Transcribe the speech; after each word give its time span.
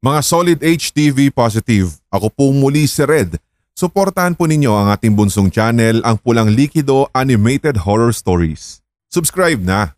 Mga 0.00 0.20
solid 0.24 0.58
HTV 0.64 1.28
positive, 1.28 2.00
ako 2.08 2.32
po 2.32 2.48
muli 2.56 2.88
si 2.88 3.04
Red. 3.04 3.36
Suportahan 3.76 4.32
po 4.32 4.48
ninyo 4.48 4.72
ang 4.72 4.88
ating 4.96 5.12
bunsong 5.12 5.52
channel, 5.52 6.00
ang 6.08 6.16
Pulang 6.16 6.48
Likido 6.48 7.04
Animated 7.12 7.84
Horror 7.84 8.16
Stories. 8.16 8.80
Subscribe 9.12 9.60
na! 9.60 9.92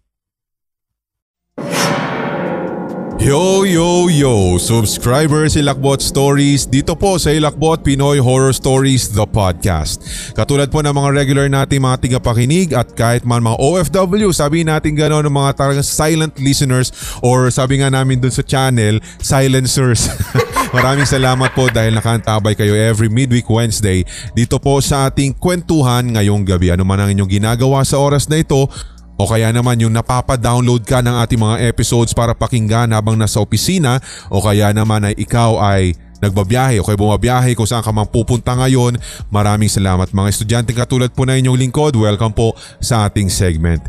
Yo, 3.23 3.63
yo, 3.63 4.11
yo! 4.11 4.59
Subscribers 4.59 5.55
Ilakbot 5.55 6.03
Stories 6.03 6.67
dito 6.67 6.99
po 6.99 7.23
sa 7.23 7.31
Ilakbot 7.31 7.87
Pinoy 7.87 8.19
Horror 8.19 8.51
Stories 8.51 9.15
The 9.15 9.23
Podcast. 9.31 10.03
Katulad 10.35 10.75
po 10.75 10.83
ng 10.83 10.91
mga 10.91 11.09
regular 11.15 11.47
nating 11.47 11.87
mga 11.87 12.03
tigapakinig 12.03 12.75
at 12.75 12.91
kahit 12.99 13.23
man 13.23 13.47
mga 13.47 13.63
OFW, 13.63 14.35
sabi 14.35 14.67
natin 14.67 14.99
gano'n 14.99 15.31
ng 15.31 15.39
mga 15.39 15.55
talagang 15.55 15.87
silent 15.87 16.35
listeners 16.43 16.91
or 17.23 17.47
sabi 17.55 17.79
nga 17.79 17.95
namin 17.95 18.19
dun 18.19 18.35
sa 18.35 18.43
channel, 18.43 18.99
silencers. 19.23 20.11
Maraming 20.75 21.07
salamat 21.07 21.55
po 21.55 21.71
dahil 21.71 21.95
nakantabay 21.95 22.59
kayo 22.59 22.75
every 22.75 23.07
midweek 23.07 23.47
Wednesday 23.47 24.03
dito 24.35 24.59
po 24.59 24.83
sa 24.83 25.07
ating 25.07 25.39
kwentuhan 25.39 26.11
ngayong 26.11 26.43
gabi. 26.43 26.75
Ano 26.75 26.83
man 26.83 26.99
ang 26.99 27.15
inyong 27.15 27.39
ginagawa 27.39 27.87
sa 27.87 28.03
oras 28.03 28.27
na 28.27 28.43
ito, 28.43 28.67
o 29.17 29.29
kaya 29.29 29.53
naman 29.53 29.81
yung 29.81 29.93
napapa-download 29.93 30.85
ka 30.89 31.05
ng 31.05 31.17
ating 31.25 31.41
mga 31.41 31.57
episodes 31.69 32.17
para 32.17 32.33
pakinggan 32.33 32.91
habang 32.93 33.15
nasa 33.17 33.39
opisina 33.39 34.01
o 34.33 34.41
kaya 34.41 34.73
naman 34.73 35.09
ay 35.09 35.15
ikaw 35.21 35.61
ay 35.61 35.93
nagbabiyahe 36.23 36.79
o 36.79 36.87
kaya 36.87 36.95
bumabiyahe 36.95 37.59
kung 37.59 37.67
saan 37.67 37.83
ka 37.83 37.91
man 37.91 38.07
pupunta 38.07 38.55
ngayon. 38.55 38.95
Maraming 39.29 39.69
salamat 39.69 40.15
mga 40.15 40.31
estudyante 40.31 40.71
katulad 40.71 41.11
po 41.11 41.27
na 41.27 41.35
inyong 41.35 41.59
lingkod. 41.59 41.99
Welcome 41.99 42.33
po 42.33 42.55
sa 42.79 43.11
ating 43.11 43.27
segment. 43.27 43.83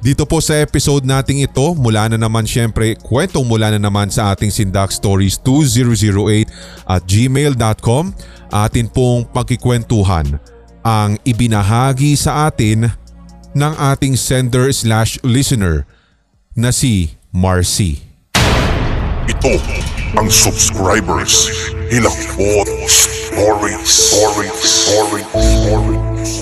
Dito 0.00 0.24
po 0.28 0.40
sa 0.40 0.60
episode 0.60 1.04
nating 1.04 1.48
ito, 1.48 1.72
mula 1.76 2.08
na 2.12 2.20
naman 2.20 2.44
syempre, 2.44 2.96
kwentong 3.00 3.44
mula 3.44 3.72
na 3.72 3.80
naman 3.80 4.12
sa 4.12 4.36
ating 4.36 4.52
Sindak 4.52 4.92
Stories 4.92 5.40
2008 5.40 6.44
at 6.88 7.00
gmail.com, 7.08 8.12
atin 8.52 8.86
pong 8.92 9.24
pagkikwentuhan 9.32 10.36
ang 10.84 11.16
ibinahagi 11.24 12.20
sa 12.20 12.52
atin 12.52 12.84
ng 13.54 13.72
ating 13.78 14.18
sender 14.18 14.74
slash 14.74 15.22
listener 15.22 15.86
na 16.58 16.74
si 16.74 17.14
Marcy. 17.30 18.02
Ito 19.24 19.56
ang 20.20 20.28
subscribers 20.28 21.48
Hilakbot 21.88 22.68
Stories 22.86 23.86
Stories 23.88 24.58
Stories 24.58 25.28
Stories 25.32 26.32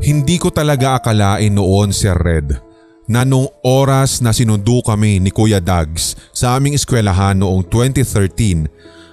Hindi 0.00 0.36
ko 0.42 0.50
talaga 0.50 0.98
akalain 0.98 1.54
noon 1.54 1.94
Sir 1.94 2.16
Red 2.18 2.56
na 3.06 3.22
nung 3.22 3.46
oras 3.62 4.24
na 4.24 4.34
sinundo 4.34 4.82
kami 4.82 5.22
ni 5.22 5.30
Kuya 5.30 5.62
Dags 5.62 6.18
sa 6.34 6.58
aming 6.58 6.74
eskwelahan 6.74 7.38
noong 7.38 7.68
2013 7.68 8.66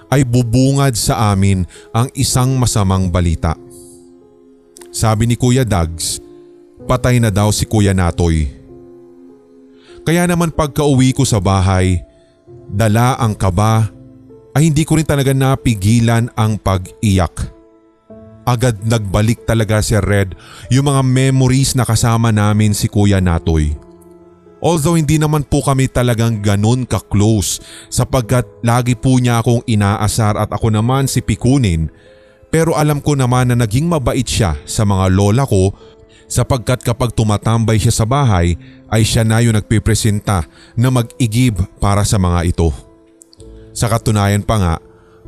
ay 0.08 0.24
bubungad 0.24 0.96
sa 0.96 1.32
amin 1.36 1.68
ang 1.92 2.08
isang 2.16 2.56
masamang 2.56 3.12
balita. 3.12 3.54
Sabi 4.88 5.28
ni 5.28 5.36
Kuya 5.36 5.68
Dags, 5.68 6.16
patay 6.88 7.20
na 7.20 7.28
daw 7.28 7.52
si 7.52 7.68
Kuya 7.68 7.92
Natoy. 7.92 8.48
Kaya 10.08 10.24
naman 10.24 10.48
pagka 10.48 10.80
uwi 10.88 11.12
ko 11.12 11.28
sa 11.28 11.36
bahay, 11.36 12.00
dala 12.72 13.12
ang 13.20 13.36
kaba 13.36 13.92
ay 14.56 14.72
hindi 14.72 14.88
ko 14.88 14.96
rin 14.96 15.04
talaga 15.04 15.36
napigilan 15.36 16.32
ang 16.32 16.56
pag-iyak. 16.56 17.52
Agad 18.48 18.80
nagbalik 18.80 19.44
talaga 19.44 19.84
si 19.84 19.92
Red 20.00 20.32
yung 20.72 20.88
mga 20.88 21.04
memories 21.04 21.76
na 21.76 21.84
kasama 21.84 22.32
namin 22.32 22.72
si 22.72 22.88
Kuya 22.88 23.20
Natoy. 23.20 23.76
Although 24.58 24.96
hindi 24.96 25.20
naman 25.20 25.44
po 25.44 25.60
kami 25.60 25.86
talagang 25.86 26.40
ganun 26.40 26.88
ka-close 26.88 27.60
sapagkat 27.92 28.48
lagi 28.64 28.96
po 28.96 29.20
niya 29.20 29.44
akong 29.44 29.62
inaasar 29.68 30.34
at 30.34 30.50
ako 30.50 30.72
naman 30.72 31.06
si 31.06 31.20
Pikunin 31.20 31.92
pero 32.48 32.72
alam 32.76 33.00
ko 33.04 33.12
naman 33.12 33.52
na 33.52 33.56
naging 33.56 33.88
mabait 33.88 34.24
siya 34.24 34.56
sa 34.64 34.84
mga 34.88 35.12
lola 35.12 35.44
ko 35.44 35.72
sapagkat 36.28 36.84
kapag 36.84 37.12
tumatambay 37.16 37.80
siya 37.80 37.92
sa 37.92 38.04
bahay 38.04 38.56
ay 38.92 39.04
siya 39.04 39.24
na 39.24 39.40
yung 39.40 39.56
nagpipresenta 39.56 40.44
na 40.76 40.88
mag-igib 40.92 41.56
para 41.80 42.04
sa 42.04 42.20
mga 42.20 42.52
ito. 42.52 42.68
Sa 43.72 43.88
katunayan 43.88 44.44
pa 44.44 44.56
nga, 44.60 44.74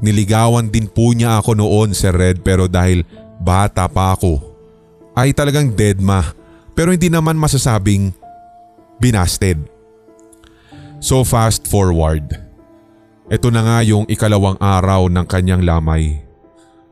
niligawan 0.00 0.68
din 0.68 0.88
po 0.88 1.12
niya 1.12 1.40
ako 1.40 1.56
noon 1.56 1.92
Sir 1.96 2.16
Red 2.16 2.40
pero 2.44 2.68
dahil 2.68 3.04
bata 3.40 3.88
pa 3.88 4.16
ako 4.16 4.40
ay 5.16 5.32
talagang 5.32 5.72
dead 5.72 6.00
ma 6.00 6.24
pero 6.76 6.92
hindi 6.92 7.12
naman 7.12 7.36
masasabing 7.36 8.12
binasted. 9.00 9.60
So 11.00 11.24
fast 11.24 11.64
forward. 11.68 12.28
Ito 13.32 13.48
na 13.48 13.64
nga 13.64 13.78
yung 13.84 14.04
ikalawang 14.08 14.60
araw 14.60 15.08
ng 15.08 15.24
kanyang 15.24 15.64
lamay. 15.64 16.29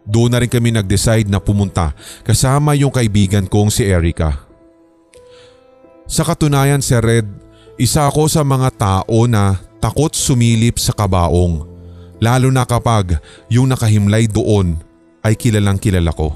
Doon 0.09 0.33
na 0.33 0.41
rin 0.41 0.49
kami 0.49 0.73
nag-decide 0.73 1.29
na 1.29 1.37
pumunta 1.37 1.93
kasama 2.25 2.73
yung 2.73 2.89
kaibigan 2.89 3.45
kong 3.45 3.69
si 3.69 3.85
Erica. 3.85 4.41
Sa 6.09 6.25
katunayan 6.25 6.81
si 6.81 6.97
Red, 6.97 7.29
isa 7.77 8.09
ako 8.09 8.33
sa 8.33 8.41
mga 8.41 8.73
tao 8.73 9.29
na 9.29 9.61
takot 9.85 10.17
sumilip 10.17 10.81
sa 10.81 10.97
kabaong. 10.97 11.69
Lalo 12.19 12.49
na 12.49 12.65
kapag 12.65 13.21
yung 13.53 13.69
nakahimlay 13.69 14.25
doon 14.25 14.81
ay 15.21 15.37
kilalang 15.37 15.77
kilala 15.77 16.09
ko. 16.17 16.33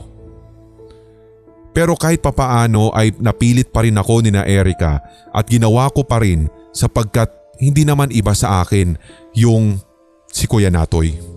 Pero 1.72 1.96
kahit 1.96 2.20
papaano 2.20 2.92
ay 2.92 3.16
napilit 3.16 3.72
pa 3.72 3.80
rin 3.80 3.96
ako 3.96 4.20
ni 4.20 4.30
na 4.30 4.44
Erica 4.44 5.00
at 5.32 5.48
ginawa 5.48 5.88
ko 5.88 6.04
pa 6.04 6.20
rin 6.20 6.52
sapagkat 6.76 7.32
hindi 7.56 7.88
naman 7.88 8.12
iba 8.12 8.36
sa 8.36 8.60
akin 8.60 9.00
yung 9.32 9.80
si 10.28 10.44
Kuya 10.44 10.68
Natoy. 10.68 11.31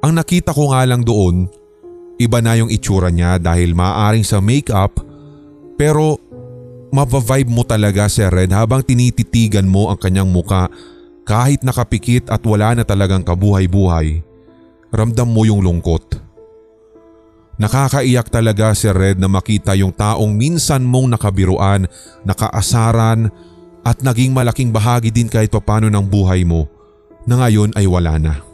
Ang 0.00 0.16
nakita 0.16 0.56
ko 0.56 0.72
nga 0.72 0.80
lang 0.88 1.04
doon, 1.04 1.44
iba 2.16 2.40
na 2.40 2.56
yung 2.56 2.72
itsura 2.72 3.12
niya 3.12 3.36
dahil 3.36 3.76
maaring 3.76 4.24
sa 4.24 4.40
makeup 4.40 4.96
pero 5.76 6.16
mabavibe 6.92 7.48
mo 7.48 7.64
talaga 7.64 8.08
si 8.08 8.20
Red 8.20 8.52
habang 8.52 8.84
tinititigan 8.84 9.64
mo 9.64 9.88
ang 9.88 9.96
kanyang 9.96 10.28
muka 10.28 10.68
kahit 11.24 11.64
nakapikit 11.64 12.28
at 12.28 12.44
wala 12.44 12.76
na 12.76 12.84
talagang 12.84 13.24
kabuhay-buhay. 13.24 14.20
Ramdam 14.90 15.28
mo 15.30 15.46
yung 15.46 15.62
lungkot. 15.62 16.18
Nakakaiyak 17.60 18.32
talaga 18.32 18.72
si 18.72 18.88
Red 18.88 19.20
na 19.20 19.28
makita 19.28 19.76
yung 19.76 19.92
taong 19.92 20.32
minsan 20.32 20.80
mong 20.80 21.12
nakabiruan, 21.12 21.84
nakaasaran 22.24 23.28
at 23.84 24.00
naging 24.00 24.32
malaking 24.32 24.72
bahagi 24.72 25.12
din 25.12 25.28
kahit 25.28 25.52
papano 25.52 25.92
ng 25.92 26.04
buhay 26.08 26.44
mo 26.44 26.68
na 27.28 27.36
ngayon 27.44 27.76
ay 27.76 27.84
wala 27.84 28.16
na. 28.16 28.49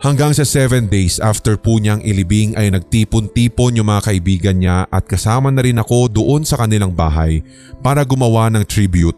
Hanggang 0.00 0.32
sa 0.32 0.48
7 0.48 0.88
days 0.88 1.20
after 1.20 1.60
po 1.60 1.76
niyang 1.76 2.00
ilibing 2.00 2.56
ay 2.56 2.72
nagtipon-tipon 2.72 3.76
yung 3.76 3.92
mga 3.92 4.08
kaibigan 4.08 4.56
niya 4.56 4.88
at 4.88 5.04
kasama 5.04 5.52
na 5.52 5.60
rin 5.60 5.76
ako 5.76 6.08
doon 6.08 6.40
sa 6.40 6.56
kanilang 6.56 6.88
bahay 6.88 7.44
para 7.84 8.00
gumawa 8.00 8.48
ng 8.48 8.64
tribute. 8.64 9.16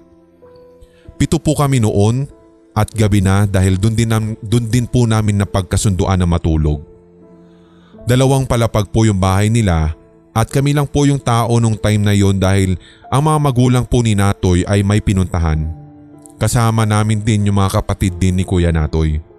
Pito 1.14 1.38
po 1.38 1.54
kami 1.54 1.78
noon 1.78 2.26
at 2.74 2.90
gabi 2.90 3.22
na 3.22 3.46
dahil 3.46 3.78
doon 3.78 3.94
din, 3.94 4.10
dun 4.42 4.66
din 4.66 4.90
po 4.90 5.06
namin 5.06 5.38
napagkasunduan 5.38 6.18
na 6.18 6.26
matulog. 6.26 6.82
Dalawang 8.02 8.50
palapag 8.50 8.90
po 8.90 9.06
yung 9.06 9.22
bahay 9.22 9.46
nila 9.46 9.94
at 10.34 10.50
kami 10.50 10.74
lang 10.74 10.90
po 10.90 11.06
yung 11.06 11.22
tao 11.22 11.62
nung 11.62 11.78
time 11.78 12.02
na 12.02 12.10
yon 12.10 12.42
dahil 12.42 12.74
ang 13.06 13.22
mga 13.22 13.38
magulang 13.38 13.84
po 13.86 14.02
ni 14.02 14.18
Natoy 14.18 14.66
ay 14.66 14.82
may 14.82 14.98
pinuntahan. 14.98 15.62
Kasama 16.42 16.82
namin 16.82 17.22
din 17.22 17.46
yung 17.46 17.62
mga 17.62 17.78
kapatid 17.78 18.18
din 18.18 18.34
ni 18.34 18.42
Kuya 18.42 18.74
Natoy. 18.74 19.31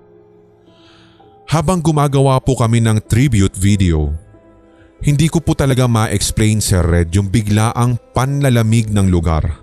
Habang 1.49 1.83
gumagawa 1.83 2.39
po 2.39 2.55
kami 2.55 2.79
ng 2.79 3.03
tribute 3.03 3.53
video, 3.59 4.15
hindi 5.03 5.27
ko 5.27 5.43
po 5.43 5.51
talaga 5.51 5.83
ma-explain 5.83 6.63
Sir 6.63 6.79
Red 6.79 7.11
yung 7.11 7.27
bigla 7.27 7.75
ang 7.75 7.99
panlalamig 8.15 8.87
ng 8.87 9.11
lugar. 9.11 9.59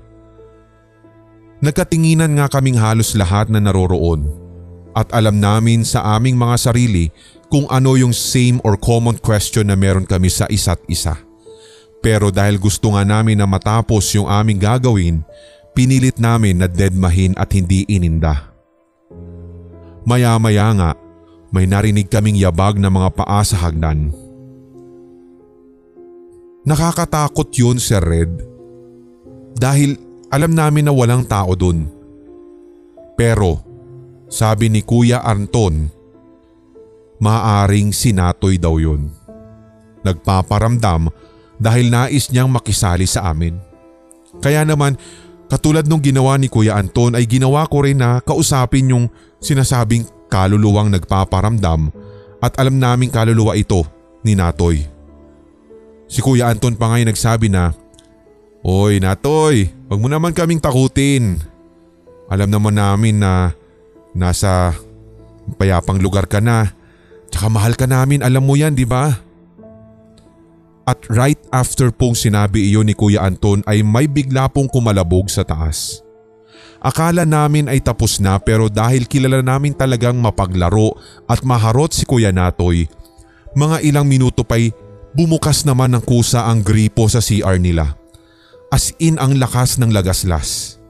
Nagkatinginan 1.64 2.36
nga 2.36 2.48
kaming 2.52 2.76
halos 2.76 3.16
lahat 3.16 3.48
na 3.48 3.60
naroroon 3.60 4.28
at 4.92 5.08
alam 5.16 5.40
namin 5.40 5.84
sa 5.84 6.16
aming 6.16 6.36
mga 6.36 6.56
sarili 6.60 7.08
kung 7.48 7.64
ano 7.72 7.96
yung 7.96 8.12
same 8.12 8.60
or 8.64 8.76
common 8.76 9.16
question 9.16 9.68
na 9.68 9.76
meron 9.76 10.04
kami 10.04 10.28
sa 10.28 10.44
isa't 10.52 10.80
isa. 10.92 11.16
Pero 12.00 12.32
dahil 12.32 12.56
gusto 12.56 12.96
nga 12.96 13.04
namin 13.04 13.36
na 13.36 13.44
matapos 13.44 14.08
yung 14.16 14.24
aming 14.28 14.56
gagawin, 14.56 15.20
pinilit 15.76 16.16
namin 16.16 16.60
na 16.60 16.66
deadmahin 16.68 17.36
at 17.36 17.52
hindi 17.52 17.84
ininda. 17.88 18.52
Maya-maya 20.04 20.68
nga 20.76 20.90
may 21.50 21.66
narinig 21.66 22.06
kaming 22.06 22.38
yabag 22.38 22.78
na 22.78 22.90
mga 22.90 23.10
paa 23.14 23.42
sa 23.42 23.58
hagdan. 23.66 24.14
Nakakatakot 26.62 27.50
yun 27.56 27.82
Sir 27.82 28.02
Red 28.02 28.30
dahil 29.58 29.98
alam 30.30 30.54
namin 30.54 30.86
na 30.86 30.92
walang 30.94 31.26
tao 31.26 31.58
dun. 31.58 31.90
Pero 33.18 33.58
sabi 34.30 34.70
ni 34.70 34.80
Kuya 34.86 35.20
Anton, 35.26 35.90
maaring 37.18 37.90
sinatoy 37.90 38.56
daw 38.56 38.78
yun. 38.78 39.10
Nagpaparamdam 40.06 41.10
dahil 41.60 41.92
nais 41.92 42.30
niyang 42.32 42.48
makisali 42.48 43.04
sa 43.04 43.34
amin. 43.34 43.58
Kaya 44.40 44.64
naman 44.64 44.96
Katulad 45.50 45.90
nung 45.90 45.98
ginawa 45.98 46.38
ni 46.38 46.46
Kuya 46.46 46.78
Anton 46.78 47.18
ay 47.18 47.26
ginawa 47.26 47.66
ko 47.66 47.82
rin 47.82 47.98
na 47.98 48.22
kausapin 48.22 48.94
yung 48.94 49.10
sinasabing 49.42 50.06
kaluluwang 50.30 50.88
nagpaparamdam 50.94 51.90
at 52.40 52.56
alam 52.56 52.78
naming 52.78 53.10
kaluluwa 53.10 53.58
ito 53.58 53.84
ni 54.22 54.38
Natoy. 54.38 54.86
Si 56.10 56.18
Kuya 56.22 56.50
Anton 56.50 56.74
pa 56.74 56.90
nga'y 56.90 57.06
nagsabi 57.06 57.50
na, 57.52 57.70
Oy 58.66 58.98
Natoy, 58.98 59.70
wag 59.86 60.00
mo 60.00 60.08
naman 60.10 60.34
kaming 60.34 60.58
takutin. 60.58 61.38
Alam 62.30 62.50
naman 62.50 62.78
namin 62.78 63.22
na 63.22 63.54
nasa 64.14 64.74
payapang 65.54 66.02
lugar 66.02 66.26
ka 66.26 66.42
na. 66.42 66.74
Tsaka 67.30 67.46
mahal 67.46 67.78
ka 67.78 67.86
namin, 67.86 68.26
alam 68.26 68.42
mo 68.42 68.58
yan 68.58 68.74
di 68.74 68.82
ba? 68.82 69.22
At 70.82 70.98
right 71.06 71.38
after 71.54 71.94
pong 71.94 72.18
sinabi 72.18 72.66
iyon 72.66 72.90
ni 72.90 72.94
Kuya 72.98 73.22
Anton 73.22 73.62
ay 73.70 73.86
may 73.86 74.10
bigla 74.10 74.50
pong 74.50 74.66
kumalabog 74.66 75.30
sa 75.30 75.46
taas. 75.46 76.02
Akala 76.80 77.28
namin 77.28 77.68
ay 77.68 77.84
tapos 77.84 78.16
na 78.24 78.40
pero 78.40 78.72
dahil 78.72 79.04
kilala 79.04 79.44
namin 79.44 79.76
talagang 79.76 80.16
mapaglaro 80.16 80.96
at 81.28 81.44
maharot 81.44 81.92
si 81.92 82.08
Kuya 82.08 82.32
Natoy, 82.32 82.88
mga 83.52 83.84
ilang 83.84 84.08
minuto 84.08 84.40
pa'y 84.40 84.72
bumukas 85.12 85.68
naman 85.68 85.92
ng 85.92 86.00
kusa 86.00 86.48
ang 86.48 86.64
gripo 86.64 87.04
sa 87.12 87.20
CR 87.20 87.60
nila. 87.60 88.00
As 88.72 88.96
in 88.96 89.20
ang 89.20 89.36
lakas 89.36 89.76
ng 89.76 89.92
lagaslas. 89.92 90.80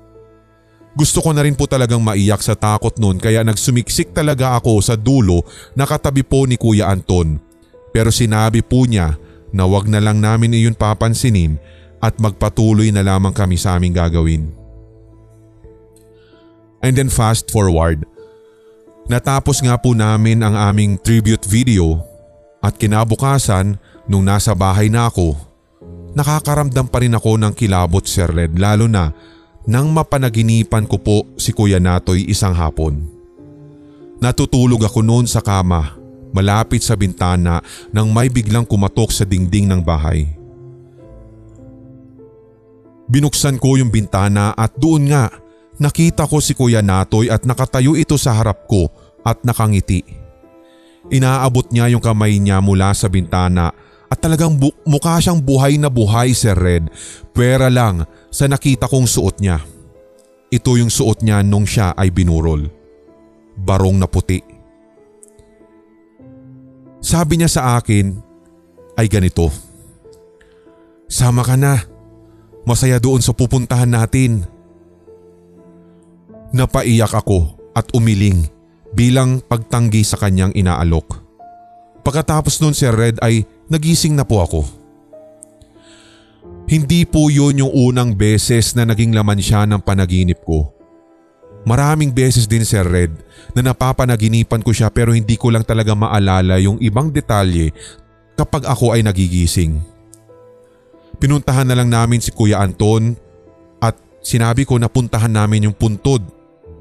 Gusto 0.95 1.25
ko 1.25 1.35
na 1.35 1.43
rin 1.43 1.59
po 1.59 1.67
talagang 1.67 2.03
maiyak 2.03 2.43
sa 2.45 2.55
takot 2.55 2.95
noon 3.01 3.19
kaya 3.19 3.43
nagsumiksik 3.43 4.15
talaga 4.15 4.59
ako 4.59 4.79
sa 4.85 4.95
dulo 4.95 5.43
na 5.75 5.89
katabi 5.89 6.23
po 6.23 6.47
ni 6.47 6.55
Kuya 6.55 6.87
Anton. 6.87 7.41
Pero 7.91 8.15
sinabi 8.15 8.63
po 8.63 8.87
niya 8.87 9.19
na 9.51 9.67
wag 9.67 9.91
na 9.91 9.99
lang 9.99 10.23
namin 10.23 10.55
iyon 10.55 10.79
papansinin 10.79 11.59
at 11.99 12.15
magpatuloy 12.23 12.95
na 12.95 13.03
lamang 13.03 13.35
kami 13.35 13.59
sa 13.59 13.75
aming 13.75 13.97
gagawin. 13.97 14.60
And 16.81 16.97
then 16.97 17.13
fast 17.13 17.53
forward. 17.53 18.09
Natapos 19.11 19.61
nga 19.61 19.77
po 19.77 19.93
namin 19.93 20.41
ang 20.41 20.57
aming 20.57 20.97
tribute 21.01 21.45
video 21.45 22.01
at 22.61 22.77
kinabukasan 22.77 23.77
nung 24.07 24.25
nasa 24.25 24.57
bahay 24.57 24.89
na 24.89 25.09
ako, 25.09 25.35
nakakaramdam 26.15 26.87
pa 26.89 27.03
rin 27.03 27.17
ako 27.17 27.37
ng 27.41 27.53
kilabot 27.53 28.05
Sir 28.07 28.31
Red 28.31 28.57
lalo 28.57 28.87
na 28.87 29.13
nang 29.69 29.93
mapanaginipan 29.93 30.89
ko 30.89 30.97
po 30.97 31.17
si 31.37 31.53
Kuya 31.53 31.83
Natoy 31.83 32.25
isang 32.31 32.57
hapon. 32.57 33.03
Natutulog 34.21 34.85
ako 34.85 35.01
noon 35.05 35.27
sa 35.29 35.41
kama 35.41 35.97
malapit 36.31 36.81
sa 36.85 36.95
bintana 36.95 37.59
nang 37.91 38.15
may 38.15 38.31
biglang 38.31 38.65
kumatok 38.65 39.11
sa 39.11 39.27
dingding 39.27 39.67
ng 39.67 39.83
bahay. 39.83 40.29
Binuksan 43.11 43.59
ko 43.59 43.75
yung 43.75 43.91
bintana 43.91 44.55
at 44.55 44.71
doon 44.79 45.11
nga 45.11 45.35
nakita 45.81 46.29
ko 46.29 46.39
si 46.39 46.53
Kuya 46.53 46.85
Natoy 46.85 47.33
at 47.33 47.49
nakatayo 47.49 47.97
ito 47.97 48.21
sa 48.21 48.37
harap 48.37 48.69
ko 48.69 48.93
at 49.25 49.41
nakangiti. 49.43 50.05
Inaabot 51.09 51.67
niya 51.73 51.89
yung 51.89 52.05
kamay 52.05 52.37
niya 52.37 52.61
mula 52.61 52.93
sa 52.93 53.09
bintana 53.09 53.73
at 54.13 54.19
talagang 54.21 54.61
bu- 54.61 54.77
mukha 54.85 55.17
siyang 55.17 55.41
buhay 55.41 55.81
na 55.81 55.89
buhay 55.89 56.37
Sir 56.37 56.55
Red. 56.55 56.93
Pwera 57.33 57.73
lang 57.73 58.05
sa 58.29 58.45
nakita 58.45 58.85
kong 58.85 59.09
suot 59.09 59.41
niya. 59.41 59.65
Ito 60.53 60.77
yung 60.77 60.93
suot 60.93 61.25
niya 61.25 61.41
nung 61.41 61.65
siya 61.65 61.97
ay 61.97 62.13
binurol. 62.13 62.69
Barong 63.57 63.97
na 63.97 64.05
puti. 64.11 64.43
Sabi 67.01 67.41
niya 67.41 67.49
sa 67.49 67.81
akin 67.81 68.13
ay 69.01 69.09
ganito. 69.09 69.49
Sama 71.09 71.41
ka 71.41 71.57
na. 71.57 71.81
Masaya 72.69 73.01
doon 73.01 73.25
sa 73.25 73.33
pupuntahan 73.33 73.89
natin. 73.89 74.45
Napaiyak 76.51 77.15
ako 77.15 77.55
at 77.79 77.87
umiling 77.95 78.43
bilang 78.91 79.39
pagtanggi 79.39 80.03
sa 80.03 80.19
kanyang 80.19 80.51
inaalok. 80.59 81.23
Pagkatapos 82.03 82.59
noon 82.59 82.75
si 82.75 82.91
Red 82.91 83.23
ay 83.23 83.47
nagising 83.71 84.19
na 84.19 84.27
po 84.27 84.43
ako. 84.43 84.61
Hindi 86.67 87.07
po 87.07 87.31
yun 87.31 87.63
yung 87.63 87.71
unang 87.71 88.15
beses 88.15 88.75
na 88.75 88.87
naging 88.87 89.15
laman 89.15 89.39
siya 89.39 89.67
ng 89.67 89.83
panaginip 89.83 90.43
ko. 90.43 90.71
Maraming 91.67 92.11
beses 92.11 92.49
din 92.51 92.67
Sir 92.67 92.87
Red 92.87 93.15
na 93.55 93.61
napapanaginipan 93.71 94.65
ko 94.65 94.75
siya 94.75 94.89
pero 94.89 95.13
hindi 95.13 95.37
ko 95.39 95.53
lang 95.53 95.63
talaga 95.63 95.93
maalala 95.93 96.57
yung 96.59 96.81
ibang 96.83 97.13
detalye 97.13 97.71
kapag 98.35 98.65
ako 98.65 98.97
ay 98.97 99.05
nagigising. 99.05 99.79
Pinuntahan 101.21 101.69
na 101.69 101.77
lang 101.77 101.93
namin 101.93 102.19
si 102.19 102.33
Kuya 102.33 102.65
Anton 102.65 103.13
at 103.79 103.93
sinabi 104.25 104.65
ko 104.65 104.81
na 104.81 104.89
puntahan 104.89 105.31
namin 105.31 105.69
yung 105.69 105.77
puntod 105.77 106.40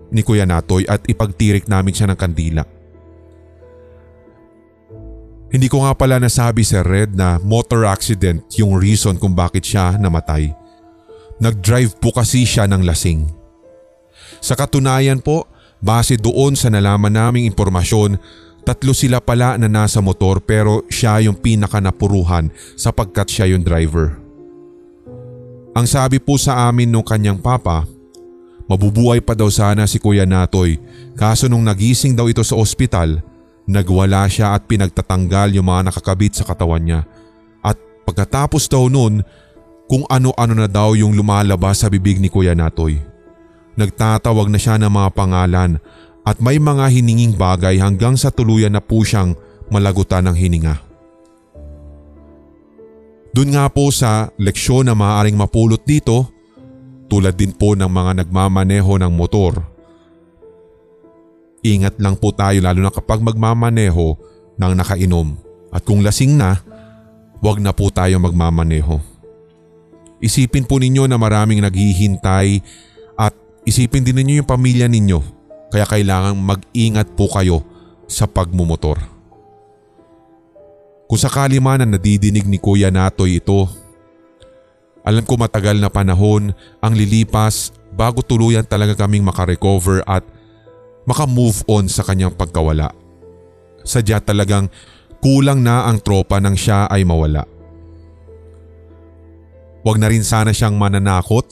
ni 0.10 0.26
Kuya 0.26 0.46
Natoy 0.46 0.86
at 0.90 1.06
ipagtirik 1.06 1.70
namin 1.70 1.94
siya 1.94 2.10
ng 2.10 2.20
kandila. 2.20 2.64
Hindi 5.50 5.66
ko 5.66 5.82
nga 5.82 5.98
pala 5.98 6.22
nasabi 6.22 6.62
Sir 6.62 6.86
Red 6.86 7.18
na 7.18 7.42
motor 7.42 7.90
accident 7.90 8.46
yung 8.54 8.78
reason 8.78 9.18
kung 9.18 9.34
bakit 9.34 9.66
siya 9.66 9.98
namatay. 9.98 10.54
Nag-drive 11.42 11.98
po 11.98 12.14
kasi 12.14 12.46
siya 12.46 12.70
ng 12.70 12.86
lasing. 12.86 13.26
Sa 14.38 14.54
katunayan 14.54 15.26
po, 15.26 15.50
base 15.82 16.22
doon 16.22 16.54
sa 16.54 16.70
nalaman 16.70 17.10
naming 17.10 17.50
impormasyon, 17.50 18.22
tatlo 18.62 18.94
sila 18.94 19.18
pala 19.18 19.58
na 19.58 19.66
nasa 19.66 20.06
motor 20.06 20.38
pero 20.38 20.86
siya 20.86 21.18
yung 21.26 21.42
pinakanapuruhan 21.42 22.54
sapagkat 22.78 23.26
siya 23.34 23.50
yung 23.50 23.66
driver. 23.66 24.22
Ang 25.74 25.90
sabi 25.90 26.22
po 26.22 26.38
sa 26.38 26.70
amin 26.70 26.94
nung 26.94 27.06
kanyang 27.06 27.42
papa, 27.42 27.90
mabubuhay 28.70 29.20
pa 29.20 29.34
daw 29.34 29.50
sana 29.50 29.90
si 29.90 29.98
Kuya 29.98 30.30
Natoy 30.30 30.78
kaso 31.18 31.50
nung 31.50 31.66
nagising 31.66 32.14
daw 32.14 32.30
ito 32.30 32.46
sa 32.46 32.56
ospital, 32.56 33.20
nagwala 33.66 34.30
siya 34.30 34.54
at 34.54 34.70
pinagtatanggal 34.70 35.58
yung 35.58 35.68
mga 35.68 35.90
nakakabit 35.90 36.38
sa 36.38 36.46
katawan 36.46 36.86
niya. 36.86 37.02
At 37.66 37.76
pagkatapos 38.06 38.70
daw 38.70 38.86
nun, 38.88 39.26
kung 39.90 40.06
ano-ano 40.06 40.54
na 40.54 40.70
daw 40.70 40.94
yung 40.94 41.18
lumalabas 41.18 41.82
sa 41.82 41.90
bibig 41.90 42.22
ni 42.22 42.30
Kuya 42.30 42.54
Natoy. 42.54 43.02
Nagtatawag 43.74 44.46
na 44.54 44.62
siya 44.62 44.78
ng 44.78 44.92
mga 44.94 45.10
pangalan 45.18 45.82
at 46.22 46.38
may 46.38 46.62
mga 46.62 46.94
hininging 46.94 47.34
bagay 47.34 47.82
hanggang 47.82 48.14
sa 48.14 48.30
tuluyan 48.30 48.78
na 48.78 48.86
po 48.86 49.02
siyang 49.02 49.34
malagutan 49.74 50.30
ng 50.30 50.36
hininga. 50.38 50.76
Doon 53.34 53.50
nga 53.54 53.66
po 53.70 53.90
sa 53.90 54.30
leksyon 54.38 54.90
na 54.90 54.94
maaaring 54.94 55.38
mapulot 55.38 55.82
dito, 55.86 56.30
tulad 57.10 57.34
din 57.34 57.52
po 57.52 57.74
ng 57.74 57.90
mga 57.90 58.24
nagmamaneho 58.24 59.02
ng 59.02 59.12
motor. 59.12 59.60
Ingat 61.66 62.00
lang 62.00 62.16
po 62.16 62.32
tayo 62.32 62.62
lalo 62.64 62.80
na 62.80 62.94
kapag 62.94 63.20
magmamaneho 63.20 64.16
ng 64.56 64.74
nakainom 64.78 65.36
at 65.74 65.84
kung 65.84 66.06
lasing 66.06 66.38
na, 66.40 66.62
wag 67.44 67.60
na 67.60 67.76
po 67.76 67.92
tayo 67.92 68.16
magmamaneho. 68.22 69.02
Isipin 70.24 70.64
po 70.64 70.80
ninyo 70.80 71.10
na 71.10 71.18
maraming 71.20 71.60
naghihintay 71.60 72.62
at 73.18 73.34
isipin 73.68 74.06
din 74.06 74.16
ninyo 74.24 74.44
yung 74.44 74.50
pamilya 74.50 74.88
ninyo 74.88 75.20
kaya 75.74 75.86
kailangan 75.90 76.36
mag-ingat 76.38 77.08
po 77.18 77.28
kayo 77.28 77.66
sa 78.10 78.26
pagmumotor. 78.26 79.00
Kung 81.10 81.18
sakali 81.18 81.58
man 81.58 81.82
na 81.82 81.98
nadidinig 81.98 82.46
ni 82.46 82.62
Kuya 82.62 82.94
Natoy 82.94 83.42
ito, 83.42 83.66
alam 85.04 85.24
ko 85.24 85.40
matagal 85.40 85.80
na 85.80 85.88
panahon 85.88 86.52
ang 86.84 86.94
lilipas 86.94 87.72
bago 87.96 88.22
tuluyan 88.22 88.68
talaga 88.68 89.06
kaming 89.06 89.26
makarecover 89.26 90.04
at 90.06 90.24
makamove 91.08 91.66
on 91.66 91.90
sa 91.90 92.06
kanyang 92.06 92.36
pagkawala. 92.36 92.94
Sadya 93.82 94.22
talagang 94.22 94.70
kulang 95.24 95.64
na 95.64 95.88
ang 95.90 95.98
tropa 96.00 96.38
nang 96.38 96.54
siya 96.54 96.86
ay 96.92 97.08
mawala. 97.08 97.48
Huwag 99.82 99.98
na 99.98 100.12
rin 100.12 100.28
sana 100.28 100.52
siyang 100.52 100.76
mananakot 100.76 101.48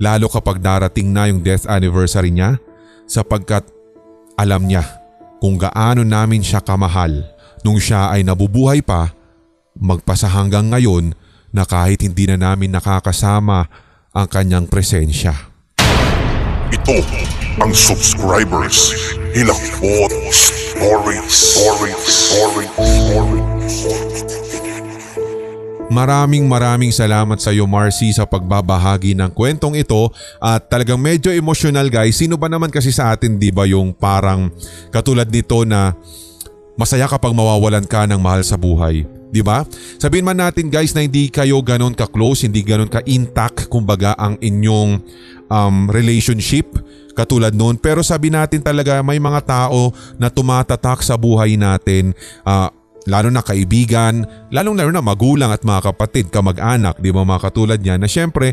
lalo 0.00 0.26
kapag 0.30 0.62
darating 0.62 1.12
na 1.12 1.28
yung 1.28 1.44
death 1.44 1.68
anniversary 1.68 2.32
niya 2.32 2.56
sapagkat 3.04 3.66
alam 4.38 4.64
niya 4.64 4.86
kung 5.42 5.58
gaano 5.58 6.02
namin 6.06 6.40
siya 6.40 6.62
kamahal 6.62 7.26
nung 7.66 7.78
siya 7.78 8.14
ay 8.14 8.22
nabubuhay 8.22 8.80
pa 8.80 9.10
magpasa 9.78 10.30
hanggang 10.30 10.70
ngayon 10.70 11.14
na 11.52 11.64
kahit 11.64 12.04
hindi 12.04 12.28
na 12.28 12.36
namin 12.36 12.72
nakakasama 12.72 13.68
ang 14.12 14.26
kanyang 14.28 14.66
presensya. 14.68 15.34
Ito 16.68 17.00
ang 17.64 17.72
subscribers 17.72 18.92
Hilakbot 19.32 20.12
Stories 20.28 21.32
Stories 21.32 22.02
Stories 22.04 22.72
Stories 22.76 24.28
Maraming 25.88 26.44
maraming 26.44 26.92
salamat 26.92 27.40
sa 27.40 27.48
iyo 27.48 27.64
Marcy 27.64 28.12
sa 28.12 28.28
pagbabahagi 28.28 29.16
ng 29.16 29.32
kwentong 29.32 29.72
ito 29.72 30.12
at 30.36 30.68
talagang 30.68 31.00
medyo 31.00 31.32
emotional 31.32 31.88
guys. 31.88 32.20
Sino 32.20 32.36
ba 32.36 32.52
naman 32.52 32.68
kasi 32.68 32.92
sa 32.92 33.16
atin 33.16 33.40
'di 33.40 33.48
ba 33.48 33.64
yung 33.64 33.96
parang 33.96 34.52
katulad 34.92 35.24
nito 35.32 35.64
na 35.64 35.96
masaya 36.76 37.08
kapag 37.08 37.32
mawawalan 37.32 37.88
ka 37.88 38.04
ng 38.04 38.20
mahal 38.20 38.44
sa 38.44 38.60
buhay. 38.60 39.17
'Di 39.28 39.44
ba? 39.44 39.64
Sabihin 40.00 40.24
man 40.24 40.40
natin 40.40 40.72
guys 40.72 40.96
na 40.96 41.04
hindi 41.04 41.28
kayo 41.28 41.60
ganon 41.60 41.92
ka-close, 41.92 42.48
hindi 42.48 42.64
ganon 42.64 42.88
ka-intact 42.88 43.68
kumbaga 43.68 44.16
ang 44.16 44.40
inyong 44.40 45.00
um, 45.52 45.88
relationship 45.92 46.80
katulad 47.12 47.52
noon. 47.52 47.76
Pero 47.76 48.00
sabi 48.06 48.30
natin 48.30 48.62
talaga 48.62 49.02
may 49.02 49.18
mga 49.18 49.40
tao 49.44 49.90
na 50.16 50.30
tumatatak 50.30 51.02
sa 51.02 51.18
buhay 51.18 51.58
natin. 51.58 52.14
Uh, 52.46 52.70
lalo 53.08 53.32
na 53.32 53.40
kaibigan, 53.40 54.22
lalong 54.52 54.76
lalo 54.76 54.90
na 54.92 55.02
magulang 55.02 55.48
at 55.48 55.64
mga 55.64 55.92
kapatid, 55.92 56.28
kamag-anak, 56.28 57.00
di 57.00 57.08
ba 57.08 57.24
mga 57.24 57.40
katulad 57.40 57.80
niya 57.80 57.96
na 57.96 58.04
syempre 58.04 58.52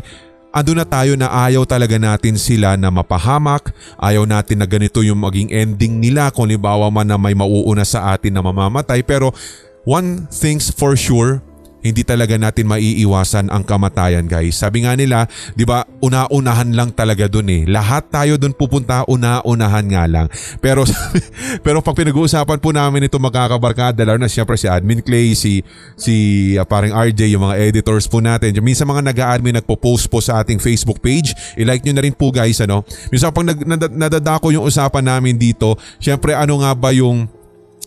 ando 0.56 0.72
na 0.72 0.88
tayo 0.88 1.20
na 1.20 1.28
ayaw 1.28 1.68
talaga 1.68 2.00
natin 2.00 2.40
sila 2.40 2.80
na 2.80 2.88
mapahamak, 2.88 3.76
ayaw 4.00 4.24
natin 4.24 4.64
na 4.64 4.64
ganito 4.64 5.04
yung 5.04 5.20
maging 5.20 5.52
ending 5.52 6.00
nila 6.00 6.32
kung 6.32 6.48
libawa 6.48 6.88
man 6.88 7.04
na 7.04 7.20
may 7.20 7.36
mauuna 7.36 7.84
sa 7.84 8.16
atin 8.16 8.32
na 8.32 8.40
mamamatay 8.40 9.04
pero 9.04 9.36
one 9.86 10.26
things 10.28 10.68
for 10.68 10.98
sure, 10.98 11.40
hindi 11.86 12.02
talaga 12.02 12.34
natin 12.34 12.66
maiiwasan 12.66 13.46
ang 13.46 13.62
kamatayan 13.62 14.26
guys. 14.26 14.58
Sabi 14.58 14.82
nga 14.82 14.98
nila, 14.98 15.30
'di 15.54 15.62
ba, 15.62 15.86
una-unahan 16.02 16.74
lang 16.74 16.90
talaga 16.90 17.30
doon 17.30 17.46
eh. 17.46 17.62
Lahat 17.70 18.10
tayo 18.10 18.34
doon 18.34 18.50
pupunta, 18.58 19.06
una-unahan 19.06 19.86
nga 19.86 20.04
lang. 20.10 20.26
Pero 20.58 20.82
pero 21.64 21.78
pag 21.78 21.94
pinag-uusapan 21.94 22.58
po 22.58 22.74
namin 22.74 23.06
ito 23.06 23.22
magkakabarkada, 23.22 24.02
lalo 24.02 24.18
na 24.18 24.26
siyempre 24.26 24.58
si 24.58 24.66
Admin 24.66 24.98
Clay, 24.98 25.38
si 25.38 25.62
si 25.94 26.14
uh, 26.58 26.66
paring 26.66 26.90
RJ, 26.90 27.30
yung 27.30 27.46
mga 27.46 27.70
editors 27.70 28.10
po 28.10 28.18
natin. 28.18 28.50
Minsan 28.58 28.90
mga 28.90 29.06
nag-admin 29.14 29.54
nagpo-post 29.62 30.10
po 30.10 30.18
sa 30.18 30.42
ating 30.42 30.58
Facebook 30.58 30.98
page. 30.98 31.30
I-like 31.54 31.86
niyo 31.86 31.94
na 31.94 32.02
rin 32.02 32.16
po 32.18 32.34
guys 32.34 32.58
ano. 32.58 32.82
Minsan 33.14 33.30
pag 33.30 33.46
nadadako 33.94 34.50
yung 34.50 34.66
usapan 34.66 35.06
namin 35.06 35.38
dito, 35.38 35.78
siyempre 36.02 36.34
ano 36.34 36.58
nga 36.66 36.74
ba 36.74 36.90
yung 36.90 37.35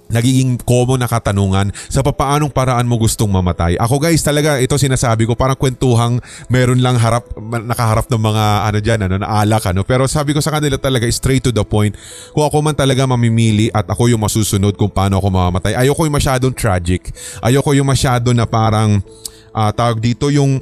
nagiging 0.09 0.57
common 0.65 1.05
na 1.05 1.07
katanungan 1.07 1.69
sa 1.87 2.01
papaanong 2.01 2.49
paraan 2.49 2.89
mo 2.89 2.97
gustong 2.97 3.29
mamatay. 3.29 3.77
Ako 3.77 4.01
guys 4.01 4.25
talaga 4.25 4.57
ito 4.57 4.73
sinasabi 4.73 5.29
ko 5.29 5.37
parang 5.37 5.55
kwentuhang 5.55 6.17
meron 6.49 6.81
lang 6.81 6.97
harap 6.97 7.29
nakaharap 7.39 8.09
ng 8.09 8.21
mga 8.21 8.45
ano 8.65 8.77
diyan 8.81 8.99
ano 9.05 9.15
naalak 9.21 9.69
ano 9.69 9.85
pero 9.85 10.09
sabi 10.09 10.33
ko 10.33 10.41
sa 10.41 10.49
kanila 10.49 10.81
talaga 10.81 11.05
straight 11.13 11.45
to 11.45 11.53
the 11.53 11.61
point. 11.61 11.93
Kung 12.33 12.41
ako 12.41 12.57
man 12.65 12.73
talaga 12.73 13.05
mamimili 13.05 13.69
at 13.69 13.85
ako 13.85 14.09
yung 14.09 14.25
masusunod 14.25 14.73
kung 14.73 14.89
paano 14.89 15.21
ako 15.21 15.29
mamamatay. 15.29 15.77
Ayoko 15.77 16.09
yung 16.09 16.17
masyadong 16.17 16.53
tragic. 16.57 17.13
Ayoko 17.45 17.77
yung 17.77 17.87
masyado 17.87 18.33
na 18.33 18.49
parang 18.49 18.97
uh, 19.53 19.71
tawag 19.71 20.01
dito 20.01 20.33
yung 20.33 20.57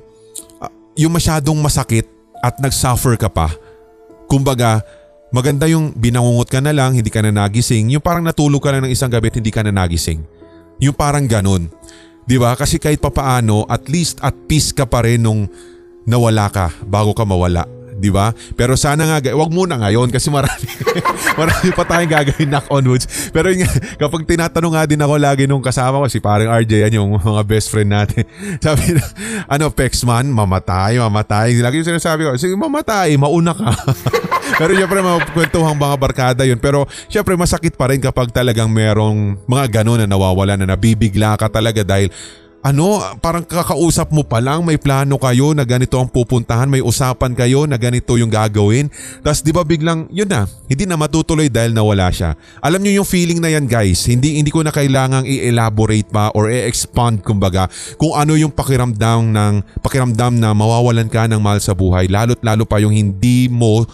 uh, 0.59 0.71
yung 0.99 1.15
masyadong 1.15 1.55
masakit 1.63 2.03
at 2.43 2.59
nagsuffer 2.59 3.15
ka 3.15 3.31
pa. 3.31 3.47
Kumbaga 4.27 4.83
Maganda 5.29 5.67
yung 5.67 5.91
binangungot 5.91 6.47
ka 6.47 6.63
na 6.63 6.71
lang, 6.71 6.95
hindi 6.95 7.11
ka 7.11 7.19
na 7.21 7.31
nagising. 7.35 7.91
Yung 7.91 8.03
parang 8.03 8.23
natulog 8.23 8.63
ka 8.63 8.71
lang 8.71 8.87
ng 8.87 8.93
isang 8.95 9.11
gabi 9.11 9.27
at 9.27 9.37
hindi 9.37 9.51
ka 9.51 9.61
na 9.61 9.75
nagising. 9.75 10.23
Yung 10.79 10.95
parang 10.95 11.27
ganun. 11.27 11.67
Ba? 12.27 12.55
Kasi 12.55 12.79
kahit 12.79 12.99
papaano, 12.99 13.67
at 13.67 13.87
least 13.87 14.19
at 14.23 14.35
peace 14.47 14.71
ka 14.71 14.87
pa 14.87 15.03
rin 15.03 15.23
nung 15.23 15.47
nawala 16.07 16.47
ka 16.47 16.71
bago 16.87 17.11
ka 17.11 17.27
mawala 17.27 17.76
di 17.97 18.13
ba? 18.13 18.29
Pero 18.53 18.77
sana 18.77 19.09
nga, 19.09 19.17
wag 19.33 19.51
muna 19.51 19.81
ngayon 19.81 20.13
kasi 20.13 20.29
marami, 20.29 20.69
marami 21.41 21.69
pa 21.73 21.83
tayong 21.83 22.11
gagawin 22.13 22.49
knock 22.53 22.69
on 22.69 22.85
woods. 22.85 23.09
Pero 23.33 23.49
yun, 23.49 23.65
kapag 23.97 24.23
tinatanong 24.29 24.73
nga 24.77 24.83
din 24.85 25.01
ako 25.01 25.15
lagi 25.17 25.43
nung 25.49 25.65
kasama 25.65 25.97
ko, 25.99 26.05
si 26.05 26.21
parang 26.21 26.53
RJ, 26.53 26.87
yan 26.87 27.01
yung 27.01 27.17
mga 27.17 27.41
best 27.43 27.73
friend 27.73 27.89
natin. 27.89 28.23
Sabi 28.65 28.93
na, 28.95 29.03
ano, 29.49 29.73
Pexman, 29.73 30.29
mamatay, 30.29 31.01
mamatay. 31.01 31.57
Lagi 31.57 31.81
yung 31.81 31.89
sinasabi 31.89 32.29
ko, 32.29 32.37
sige, 32.37 32.53
mamatay, 32.53 33.17
mauna 33.17 33.57
ka. 33.57 33.73
Pero 34.61 34.71
syempre 34.73 35.03
mga 35.03 35.19
kwentuhang 35.35 35.77
mga 35.77 35.95
barkada 35.99 36.41
yun. 36.47 36.61
Pero 36.61 36.87
syempre 37.11 37.35
masakit 37.35 37.75
pa 37.75 37.91
rin 37.91 37.99
kapag 37.99 38.31
talagang 38.31 38.71
merong 38.71 39.35
mga 39.43 39.81
gano'n 39.81 40.05
na 40.05 40.07
nawawala 40.07 40.55
na 40.55 40.69
nabibigla 40.69 41.35
ka 41.35 41.51
talaga 41.51 41.83
dahil 41.83 42.09
ano, 42.65 42.99
parang 43.21 43.45
kakausap 43.45 44.09
mo 44.09 44.25
pa 44.25 44.41
lang, 44.41 44.65
may 44.65 44.75
plano 44.81 45.15
kayo 45.21 45.53
na 45.53 45.63
ganito 45.63 45.95
ang 46.01 46.09
pupuntahan, 46.09 46.67
may 46.67 46.81
usapan 46.83 47.37
kayo 47.37 47.63
na 47.69 47.77
ganito 47.77 48.17
yung 48.17 48.33
gagawin. 48.33 48.89
Tapos 49.21 49.45
di 49.45 49.53
ba 49.53 49.61
biglang, 49.61 50.09
yun 50.09 50.27
na, 50.27 50.49
hindi 50.67 50.83
na 50.83 50.97
matutuloy 50.99 51.47
dahil 51.47 51.71
nawala 51.71 52.09
siya. 52.09 52.33
Alam 52.59 52.83
niyo 52.83 53.01
yung 53.03 53.07
feeling 53.07 53.39
na 53.39 53.53
yan 53.53 53.69
guys, 53.69 54.03
hindi, 54.09 54.41
hindi 54.41 54.49
ko 54.49 54.65
na 54.65 54.73
kailangang 54.73 55.23
i-elaborate 55.29 56.09
pa 56.09 56.33
or 56.33 56.49
i-expand 56.49 57.21
kumbaga 57.21 57.69
kung 57.95 58.17
ano 58.17 58.33
yung 58.35 58.51
pakiramdam 58.51 59.31
ng, 59.31 59.53
pakiramdam 59.79 60.35
na 60.35 60.51
mawawalan 60.51 61.07
ka 61.07 61.29
ng 61.29 61.39
mahal 61.39 61.61
sa 61.61 61.77
buhay. 61.77 62.09
Lalo't 62.11 62.41
lalo 62.41 62.65
pa 62.65 62.81
yung 62.81 62.91
hindi 62.91 63.47
mo 63.47 63.85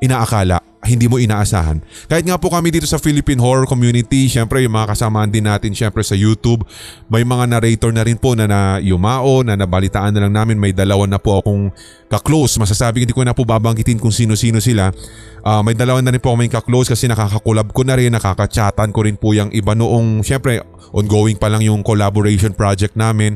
inaakala 0.00 0.60
hindi 0.86 1.10
mo 1.10 1.18
inaasahan. 1.18 1.82
Kahit 2.06 2.24
nga 2.24 2.38
po 2.38 2.48
kami 2.48 2.70
dito 2.70 2.86
sa 2.86 3.02
Philippine 3.02 3.42
Horror 3.42 3.66
Community, 3.66 4.30
syempre 4.30 4.62
yung 4.62 4.72
mga 4.72 4.94
kasamaan 4.94 5.28
din 5.28 5.44
natin 5.44 5.74
syempre 5.74 6.06
sa 6.06 6.14
YouTube, 6.14 6.62
may 7.10 7.26
mga 7.26 7.50
narrator 7.50 7.90
na 7.90 8.06
rin 8.06 8.14
po 8.14 8.38
na, 8.38 8.46
na 8.46 8.78
yumao, 8.78 9.42
na 9.42 9.58
nabalitaan 9.58 10.14
na 10.14 10.26
lang 10.26 10.34
namin, 10.38 10.56
may 10.56 10.70
dalawa 10.70 11.04
na 11.10 11.18
po 11.18 11.42
akong 11.42 11.74
ka-close. 12.06 12.56
Masasabi 12.62 13.02
hindi 13.02 13.12
ko 13.12 13.26
na 13.26 13.34
po 13.34 13.42
babanggitin 13.42 13.98
kung 13.98 14.14
sino-sino 14.14 14.62
sila. 14.62 14.94
Uh, 15.42 15.62
may 15.66 15.74
dalawa 15.74 15.98
na 15.98 16.14
rin 16.14 16.22
po 16.22 16.30
akong 16.32 16.48
ka-close 16.48 16.94
kasi 16.94 17.10
nakakakulab 17.10 17.74
ko 17.74 17.82
na 17.82 17.98
rin, 17.98 18.14
nakakachatan 18.14 18.94
ko 18.94 19.00
rin 19.02 19.18
po 19.18 19.34
yung 19.34 19.50
iba 19.50 19.74
noong 19.74 20.22
syempre 20.22 20.62
ongoing 20.94 21.36
pa 21.36 21.50
lang 21.50 21.66
yung 21.66 21.82
collaboration 21.82 22.54
project 22.54 22.94
namin. 22.94 23.34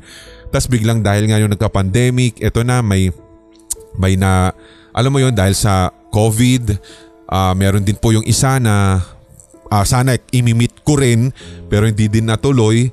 Tapos 0.55 0.71
biglang 0.71 1.03
dahil 1.03 1.27
nga 1.27 1.39
yung 1.43 1.51
nagka-pandemic, 1.51 2.39
eto 2.39 2.63
na 2.63 2.83
may 2.83 3.11
may 3.99 4.15
na 4.15 4.55
alam 4.95 5.11
mo 5.11 5.19
yon 5.23 5.35
dahil 5.35 5.55
sa 5.55 5.95
COVID, 6.11 6.75
Uh, 7.31 7.55
meron 7.55 7.87
din 7.87 7.95
po 7.95 8.11
yung 8.11 8.27
isa 8.27 8.59
na 8.59 8.99
uh, 9.71 9.85
sana 9.87 10.19
imimit 10.35 10.75
ko 10.83 10.99
rin 10.99 11.31
pero 11.71 11.87
hindi 11.87 12.11
din 12.11 12.27
natuloy 12.27 12.91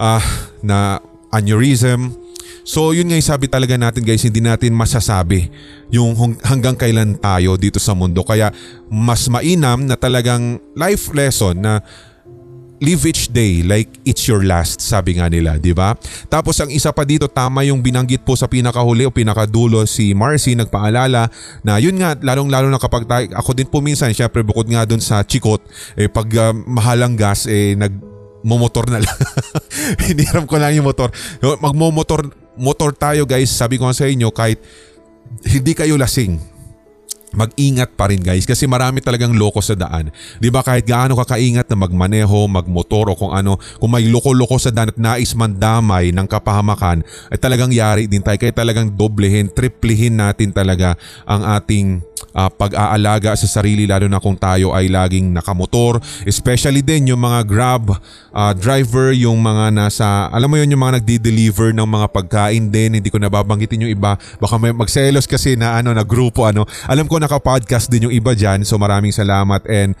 uh, 0.00 0.24
na 0.64 0.96
aneurysm. 1.28 2.16
So 2.64 2.96
yun 2.96 3.12
nga 3.12 3.20
yung 3.20 3.28
sabi 3.28 3.52
talaga 3.52 3.76
natin 3.76 4.00
guys, 4.00 4.24
hindi 4.24 4.40
natin 4.40 4.72
masasabi 4.72 5.52
yung 5.92 6.16
hanggang 6.40 6.76
kailan 6.76 7.20
tayo 7.20 7.60
dito 7.60 7.76
sa 7.76 7.92
mundo. 7.92 8.24
Kaya 8.24 8.48
mas 8.88 9.28
mainam 9.28 9.84
na 9.84 9.96
talagang 9.96 10.56
life 10.72 11.12
lesson 11.12 11.60
na 11.60 11.84
live 12.80 13.04
each 13.04 13.28
day 13.28 13.60
like 13.60 13.88
it's 14.08 14.24
your 14.24 14.40
last, 14.42 14.80
sabi 14.80 15.20
nga 15.20 15.28
nila, 15.28 15.60
di 15.60 15.76
ba? 15.76 15.92
Tapos 16.32 16.56
ang 16.58 16.72
isa 16.72 16.90
pa 16.90 17.04
dito, 17.04 17.28
tama 17.28 17.62
yung 17.68 17.84
binanggit 17.84 18.24
po 18.24 18.34
sa 18.34 18.48
pinakahuli 18.48 19.04
o 19.04 19.12
pinakadulo 19.12 19.84
si 19.84 20.16
Marcy, 20.16 20.56
nagpaalala 20.56 21.28
na 21.60 21.72
yun 21.76 22.00
nga, 22.00 22.16
lalong-lalo 22.16 22.72
na 22.72 22.80
kapag 22.80 23.04
tayo, 23.04 23.24
ako 23.36 23.50
din 23.52 23.68
po 23.68 23.84
minsan, 23.84 24.10
syempre 24.16 24.40
bukod 24.40 24.66
nga 24.66 24.88
dun 24.88 24.98
sa 25.00 25.20
chikot, 25.20 25.60
eh 25.94 26.08
pag 26.08 26.26
uh, 26.32 26.56
mahalang 26.56 27.14
gas, 27.14 27.44
eh 27.44 27.76
nag 27.76 27.92
momotor 28.40 28.88
na 28.88 29.04
lang. 29.04 29.18
Hiniram 30.08 30.48
ko 30.48 30.56
lang 30.56 30.72
yung 30.72 30.88
motor. 30.88 31.12
Magmomotor 31.60 32.32
motor 32.56 32.96
tayo 32.96 33.28
guys, 33.28 33.52
sabi 33.52 33.76
ko 33.76 33.92
sa 33.92 34.08
inyo 34.08 34.32
kahit 34.32 34.60
hindi 35.44 35.72
kayo 35.76 36.00
lasing 36.00 36.59
mag-ingat 37.34 37.94
pa 37.94 38.10
rin 38.10 38.18
guys 38.20 38.46
kasi 38.46 38.66
marami 38.66 38.98
talagang 39.02 39.34
loko 39.34 39.62
sa 39.62 39.78
daan. 39.78 40.10
'Di 40.38 40.50
ba 40.50 40.66
kahit 40.66 40.86
gaano 40.86 41.14
ka 41.14 41.36
kaingat 41.36 41.70
na 41.70 41.76
magmaneho, 41.78 42.46
magmotor 42.50 43.12
o 43.12 43.18
kung 43.18 43.32
ano, 43.32 43.56
kung 43.78 43.90
may 43.90 44.06
loko-loko 44.06 44.58
sa 44.58 44.74
daan 44.74 44.90
at 44.90 44.98
nais 44.98 45.32
man 45.38 45.54
damay 45.54 46.10
ng 46.10 46.26
kapahamakan, 46.26 47.06
ay 47.30 47.38
talagang 47.38 47.70
yari 47.70 48.10
din 48.10 48.22
tayo. 48.22 48.38
Kaya 48.38 48.54
talagang 48.54 48.90
doblehin, 48.90 49.50
triplihin 49.50 50.18
natin 50.18 50.50
talaga 50.50 50.98
ang 51.26 51.46
ating 51.58 52.02
uh, 52.34 52.50
pag-aalaga 52.50 53.34
sa 53.34 53.48
sarili 53.48 53.84
lalo 53.88 54.06
na 54.06 54.22
kung 54.22 54.36
tayo 54.36 54.72
ay 54.72 54.88
laging 54.90 55.32
nakamotor. 55.34 55.98
Especially 56.24 56.80
din 56.84 57.12
yung 57.12 57.22
mga 57.22 57.46
grab 57.46 57.94
uh, 58.30 58.52
driver, 58.54 59.12
yung 59.14 59.40
mga 59.40 59.74
nasa, 59.74 60.28
alam 60.30 60.48
mo 60.50 60.56
yun 60.58 60.70
yung 60.70 60.82
mga 60.82 61.02
nagdi-deliver 61.02 61.74
ng 61.74 61.88
mga 61.88 62.06
pagkain 62.10 62.64
din. 62.70 63.00
Hindi 63.00 63.08
ko 63.10 63.18
nababanggitin 63.18 63.88
yung 63.88 63.94
iba. 63.94 64.16
Baka 64.38 64.56
may 64.56 64.72
magselos 64.72 65.26
kasi 65.26 65.54
na 65.56 65.78
ano 65.78 65.92
na 65.94 66.06
grupo 66.06 66.46
ano. 66.46 66.64
Alam 66.86 67.06
ko 67.10 67.18
naka-podcast 67.18 67.90
din 67.90 68.10
yung 68.10 68.14
iba 68.14 68.32
dyan. 68.36 68.62
So 68.62 68.78
maraming 68.78 69.12
salamat 69.12 69.66
and 69.66 69.94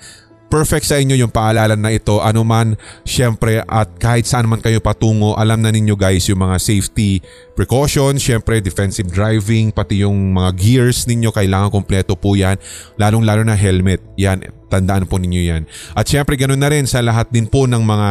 perfect 0.50 0.90
sa 0.90 0.98
inyo 0.98 1.14
yung 1.14 1.30
paalala 1.30 1.78
na 1.78 1.94
ito. 1.94 2.18
Ano 2.18 2.42
man, 2.42 2.74
syempre 3.06 3.62
at 3.62 3.88
kahit 4.02 4.26
saan 4.26 4.50
man 4.50 4.58
kayo 4.58 4.82
patungo, 4.82 5.38
alam 5.38 5.62
na 5.62 5.70
ninyo 5.70 5.94
guys 5.94 6.26
yung 6.26 6.42
mga 6.42 6.58
safety 6.58 7.22
precautions, 7.54 8.18
syempre 8.18 8.58
defensive 8.58 9.06
driving, 9.06 9.70
pati 9.70 10.02
yung 10.02 10.34
mga 10.34 10.50
gears 10.58 11.06
ninyo, 11.06 11.30
kailangan 11.30 11.70
kompleto 11.70 12.18
po 12.18 12.34
yan. 12.34 12.58
Lalong 12.98 13.22
lalo 13.22 13.46
na 13.46 13.54
helmet, 13.54 14.02
yan, 14.18 14.42
tandaan 14.66 15.06
po 15.06 15.22
ninyo 15.22 15.42
yan. 15.54 15.62
At 15.94 16.10
syempre 16.10 16.34
ganun 16.34 16.58
na 16.58 16.68
rin 16.68 16.90
sa 16.90 16.98
lahat 16.98 17.30
din 17.30 17.46
po 17.46 17.70
ng 17.70 17.80
mga 17.80 18.08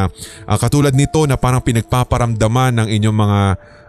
uh, 0.48 0.58
katulad 0.58 0.96
nito 0.96 1.28
na 1.28 1.36
parang 1.36 1.60
pinagpaparamdaman 1.60 2.80
ng 2.80 2.88
inyong 2.88 3.18
mga 3.20 3.40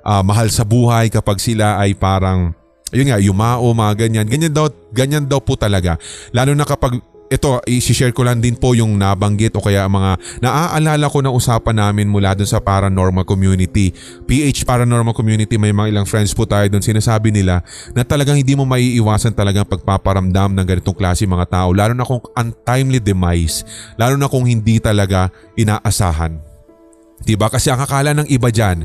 uh, 0.03 0.23
mahal 0.27 0.51
sa 0.51 0.67
buhay 0.67 1.07
kapag 1.09 1.39
sila 1.39 1.79
ay 1.79 1.95
parang 1.95 2.59
yun 2.91 3.07
nga, 3.07 3.23
yumao, 3.23 3.71
mga 3.71 4.07
ganyan. 4.07 4.27
Ganyan 4.27 4.51
daw, 4.51 4.67
ganyan 4.91 5.25
daw 5.31 5.39
po 5.39 5.55
talaga. 5.55 5.95
Lalo 6.35 6.59
na 6.59 6.67
kapag 6.67 6.99
ito, 7.31 7.63
i-share 7.71 8.11
ko 8.11 8.27
lang 8.27 8.43
din 8.43 8.59
po 8.59 8.75
yung 8.75 8.99
nabanggit 8.99 9.55
o 9.55 9.63
kaya 9.63 9.87
mga 9.87 10.19
naaalala 10.43 11.07
ko 11.07 11.23
na 11.23 11.31
usapan 11.31 11.79
namin 11.79 12.11
mula 12.11 12.35
dun 12.35 12.51
sa 12.51 12.59
paranormal 12.59 13.23
community. 13.23 13.95
PH 14.27 14.67
paranormal 14.67 15.15
community, 15.15 15.55
may 15.55 15.71
mga 15.71 15.95
ilang 15.95 16.07
friends 16.11 16.35
po 16.35 16.43
tayo 16.43 16.67
dun. 16.67 16.83
Sinasabi 16.83 17.31
nila 17.31 17.63
na 17.95 18.03
talagang 18.03 18.35
hindi 18.35 18.59
mo 18.59 18.67
maiiwasan 18.67 19.31
talagang 19.31 19.63
pagpaparamdam 19.63 20.59
ng 20.59 20.67
ganitong 20.67 20.99
klase 20.99 21.23
mga 21.23 21.47
tao. 21.47 21.71
Lalo 21.71 21.95
na 21.95 22.03
kung 22.03 22.19
untimely 22.35 22.99
demise. 22.99 23.63
Lalo 23.95 24.19
na 24.19 24.27
kung 24.27 24.43
hindi 24.51 24.83
talaga 24.83 25.31
inaasahan. 25.55 26.35
Diba? 27.23 27.47
Kasi 27.47 27.71
ang 27.71 27.79
akala 27.79 28.11
ng 28.11 28.27
iba 28.27 28.51
dyan, 28.51 28.83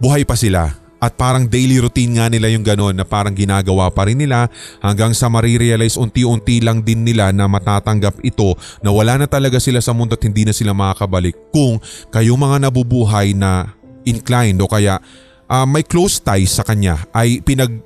buhay 0.00 0.24
pa 0.24 0.32
sila 0.32 0.83
At 1.04 1.20
parang 1.20 1.44
daily 1.44 1.76
routine 1.84 2.16
nga 2.16 2.32
nila 2.32 2.48
yung 2.48 2.64
ganon 2.64 2.96
na 2.96 3.04
parang 3.04 3.36
ginagawa 3.36 3.92
pa 3.92 4.08
rin 4.08 4.16
nila 4.16 4.48
hanggang 4.80 5.12
sa 5.12 5.28
marirealize 5.28 6.00
unti-unti 6.00 6.64
lang 6.64 6.80
din 6.80 7.04
nila 7.04 7.28
na 7.28 7.44
matatanggap 7.44 8.24
ito 8.24 8.56
na 8.80 8.88
wala 8.88 9.20
na 9.20 9.28
talaga 9.28 9.60
sila 9.60 9.84
sa 9.84 9.92
mundo 9.92 10.16
at 10.16 10.24
hindi 10.24 10.48
na 10.48 10.56
sila 10.56 10.72
makakabalik 10.72 11.36
kung 11.52 11.76
kayo 12.08 12.40
mga 12.40 12.64
nabubuhay 12.64 13.36
na 13.36 13.76
inclined 14.08 14.56
o 14.64 14.64
kaya 14.64 14.96
uh, 15.44 15.68
may 15.68 15.84
close 15.84 16.24
ties 16.24 16.56
sa 16.56 16.64
kanya 16.64 17.04
ay 17.12 17.44
pinag 17.44 17.84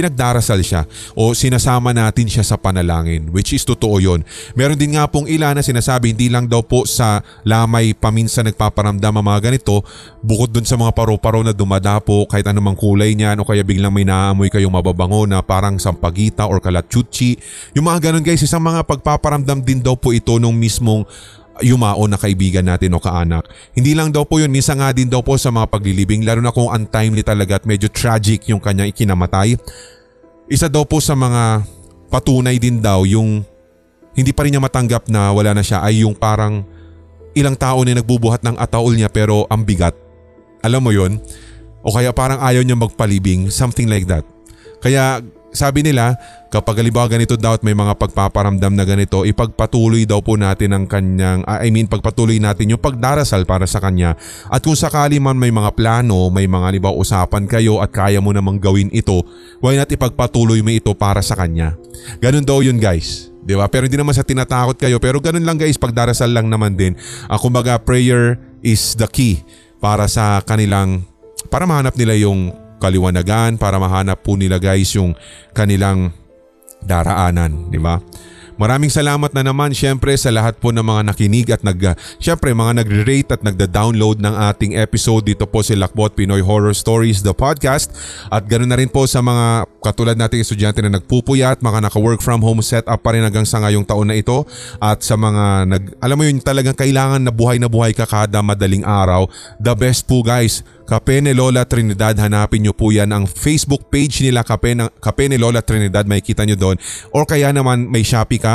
pinagdarasal 0.00 0.64
siya 0.64 0.88
o 1.12 1.36
sinasama 1.36 1.92
natin 1.92 2.24
siya 2.24 2.40
sa 2.40 2.56
panalangin 2.56 3.28
which 3.28 3.52
is 3.52 3.62
totoo 3.68 4.00
yon. 4.00 4.24
Meron 4.56 4.80
din 4.80 4.96
nga 4.96 5.04
pong 5.04 5.28
ilan 5.28 5.60
na 5.60 5.62
sinasabi 5.62 6.16
hindi 6.16 6.32
lang 6.32 6.48
daw 6.48 6.64
po 6.64 6.88
sa 6.88 7.20
lamay 7.44 7.92
paminsan 7.92 8.48
nagpaparamdam 8.48 9.12
ang 9.12 9.26
mga 9.28 9.52
ganito 9.52 9.84
bukod 10.24 10.48
dun 10.48 10.64
sa 10.64 10.80
mga 10.80 10.96
paro-paro 10.96 11.44
na 11.44 11.52
dumadapo 11.52 12.24
kahit 12.24 12.48
anumang 12.48 12.74
kulay 12.74 13.12
niyan 13.12 13.36
o 13.36 13.44
kaya 13.44 13.60
biglang 13.60 13.92
may 13.92 14.08
naamoy 14.08 14.48
kayong 14.48 14.72
mababango 14.72 15.28
na 15.28 15.44
parang 15.44 15.76
sampagita 15.76 16.48
or 16.48 16.64
kalatsuchi. 16.64 17.36
Yung 17.76 17.84
mga 17.84 18.10
ganun 18.10 18.24
guys 18.24 18.40
isang 18.40 18.64
mga 18.64 18.88
pagpaparamdam 18.88 19.60
din 19.60 19.84
daw 19.84 19.94
po 19.94 20.16
ito 20.16 20.40
nung 20.40 20.56
mismong 20.56 21.04
yumao 21.60 22.04
na 22.08 22.16
kaibigan 22.16 22.64
natin 22.64 22.96
o 22.96 23.00
kaanak. 23.00 23.48
Hindi 23.76 23.92
lang 23.96 24.10
daw 24.10 24.24
po 24.24 24.40
yun, 24.40 24.50
minsan 24.52 24.80
nga 24.80 24.92
din 24.92 25.08
daw 25.08 25.20
po 25.20 25.36
sa 25.36 25.52
mga 25.52 25.68
paglilibing 25.68 26.24
lalo 26.24 26.40
na 26.40 26.52
kung 26.52 26.68
untimely 26.68 27.24
talaga 27.24 27.60
at 27.60 27.64
medyo 27.64 27.88
tragic 27.92 28.48
yung 28.48 28.60
kanyang 28.60 28.92
ikinamatay. 28.92 29.56
Isa 30.50 30.66
daw 30.66 30.82
po 30.84 30.98
sa 30.98 31.14
mga 31.14 31.62
patunay 32.10 32.58
din 32.58 32.82
daw 32.82 33.06
yung 33.06 33.46
hindi 34.18 34.34
pa 34.34 34.42
rin 34.42 34.52
niya 34.56 34.62
matanggap 34.62 35.06
na 35.06 35.30
wala 35.30 35.54
na 35.54 35.62
siya 35.62 35.80
ay 35.86 36.02
yung 36.02 36.18
parang 36.18 36.66
ilang 37.32 37.54
tao 37.54 37.78
na 37.86 37.94
nagbubuhat 37.94 38.42
ng 38.42 38.58
ataol 38.58 38.98
niya 38.98 39.06
pero 39.06 39.46
ang 39.46 39.62
bigat. 39.62 39.94
Alam 40.60 40.82
mo 40.82 40.90
yon 40.90 41.22
O 41.80 41.94
kaya 41.94 42.12
parang 42.12 42.42
ayaw 42.42 42.60
niya 42.60 42.76
magpalibing, 42.76 43.48
something 43.48 43.88
like 43.88 44.04
that. 44.04 44.26
Kaya 44.84 45.24
sabi 45.50 45.82
nila, 45.82 46.14
kapag 46.50 46.78
halimbawa 46.82 47.10
ganito 47.10 47.34
daw 47.34 47.58
at 47.58 47.62
may 47.66 47.74
mga 47.74 47.98
pagpaparamdam 47.98 48.74
na 48.74 48.86
ganito, 48.86 49.26
ipagpatuloy 49.26 50.06
daw 50.06 50.22
po 50.22 50.38
natin 50.38 50.74
ang 50.74 50.84
kanyang, 50.86 51.42
ah, 51.46 51.58
I 51.62 51.74
mean 51.74 51.90
pagpatuloy 51.90 52.38
natin 52.38 52.74
yung 52.74 52.82
pagdarasal 52.82 53.46
para 53.46 53.66
sa 53.66 53.82
kanya. 53.82 54.14
At 54.46 54.62
kung 54.62 54.78
sakali 54.78 55.18
man 55.18 55.38
may 55.38 55.50
mga 55.50 55.74
plano, 55.74 56.30
may 56.30 56.46
mga 56.46 56.70
halimbawa 56.70 56.94
usapan 56.94 57.50
kayo 57.50 57.82
at 57.82 57.90
kaya 57.90 58.22
mo 58.22 58.30
namang 58.30 58.62
gawin 58.62 58.90
ito, 58.94 59.26
why 59.58 59.74
not 59.74 59.90
ipagpatuloy 59.90 60.62
mo 60.62 60.70
ito 60.70 60.94
para 60.94 61.18
sa 61.18 61.34
kanya. 61.34 61.74
Ganun 62.22 62.46
daw 62.46 62.62
yun 62.62 62.78
guys. 62.78 63.30
Di 63.40 63.56
ba? 63.56 63.66
Pero 63.66 63.88
hindi 63.88 63.98
naman 63.98 64.14
sa 64.14 64.22
tinatakot 64.22 64.76
kayo. 64.76 65.00
Pero 65.00 65.18
ganun 65.18 65.42
lang 65.42 65.56
guys, 65.58 65.80
pagdarasal 65.80 66.30
lang 66.30 66.46
naman 66.46 66.76
din. 66.76 66.94
Uh, 67.26 67.40
kumbaga 67.40 67.80
prayer 67.80 68.38
is 68.60 68.94
the 68.94 69.08
key 69.08 69.40
para 69.80 70.06
sa 70.06 70.44
kanilang, 70.44 71.02
para 71.48 71.64
mahanap 71.64 71.96
nila 71.96 72.14
yung 72.20 72.52
kaliwanagan 72.80 73.60
para 73.60 73.76
mahanap 73.76 74.24
po 74.24 74.34
nila 74.34 74.56
guys 74.56 74.90
yung 74.96 75.12
kanilang 75.52 76.16
daraanan, 76.80 77.68
di 77.68 77.76
ba? 77.76 78.00
Maraming 78.60 78.92
salamat 78.92 79.32
na 79.32 79.40
naman 79.40 79.72
syempre 79.72 80.12
sa 80.20 80.28
lahat 80.28 80.60
po 80.60 80.68
ng 80.68 80.84
mga 80.84 81.08
nakinig 81.08 81.48
at 81.48 81.64
nag 81.64 81.96
syempre 82.20 82.52
mga 82.52 82.84
nagre-rate 82.84 83.32
at 83.32 83.40
nagda-download 83.40 84.20
ng 84.20 84.34
ating 84.52 84.76
episode. 84.76 85.24
Dito 85.24 85.48
po 85.48 85.64
si 85.64 85.72
Lakbot 85.72 86.12
Pinoy 86.12 86.44
Horror 86.44 86.76
Stories 86.76 87.24
the 87.24 87.32
podcast. 87.32 87.88
At 88.28 88.44
ganoon 88.44 88.68
na 88.68 88.76
rin 88.76 88.92
po 88.92 89.08
sa 89.08 89.24
mga 89.24 89.64
katulad 89.80 90.12
nating 90.12 90.44
estudyante 90.44 90.84
na 90.84 90.92
nagpupuyat, 90.92 91.64
mga 91.64 91.88
naka-work 91.88 92.20
from 92.20 92.44
home 92.44 92.60
setup 92.60 93.00
pa 93.00 93.16
rin 93.16 93.24
hanggang 93.24 93.48
sa 93.48 93.64
ngayong 93.64 93.88
taon 93.88 94.12
na 94.12 94.20
ito. 94.20 94.44
At 94.76 95.00
sa 95.00 95.16
mga 95.16 95.64
nag 95.64 95.84
alam 95.96 96.20
mo 96.20 96.28
yun 96.28 96.36
talagang 96.44 96.76
kailangan 96.76 97.24
na 97.24 97.32
buhay 97.32 97.56
na 97.56 97.72
buhay 97.72 97.96
ka 97.96 98.04
kada 98.04 98.44
madaling 98.44 98.84
araw. 98.84 99.24
The 99.56 99.72
best 99.72 100.04
po 100.04 100.20
guys. 100.20 100.60
Kape 100.90 101.22
ni 101.22 101.30
Lola 101.30 101.62
Trinidad, 101.62 102.18
hanapin 102.18 102.66
nyo 102.66 102.74
po 102.74 102.90
yan. 102.90 103.14
Ang 103.14 103.30
Facebook 103.30 103.86
page 103.94 104.26
nila 104.26 104.42
Kape, 104.42 104.74
Kape 104.98 105.30
ni 105.30 105.38
Lola 105.38 105.62
Trinidad, 105.62 106.02
makikita 106.02 106.42
nyo 106.42 106.58
doon. 106.58 106.76
Or 107.14 107.22
kaya 107.22 107.54
naman 107.54 107.86
may 107.86 108.02
Shopee 108.02 108.42
ka, 108.42 108.49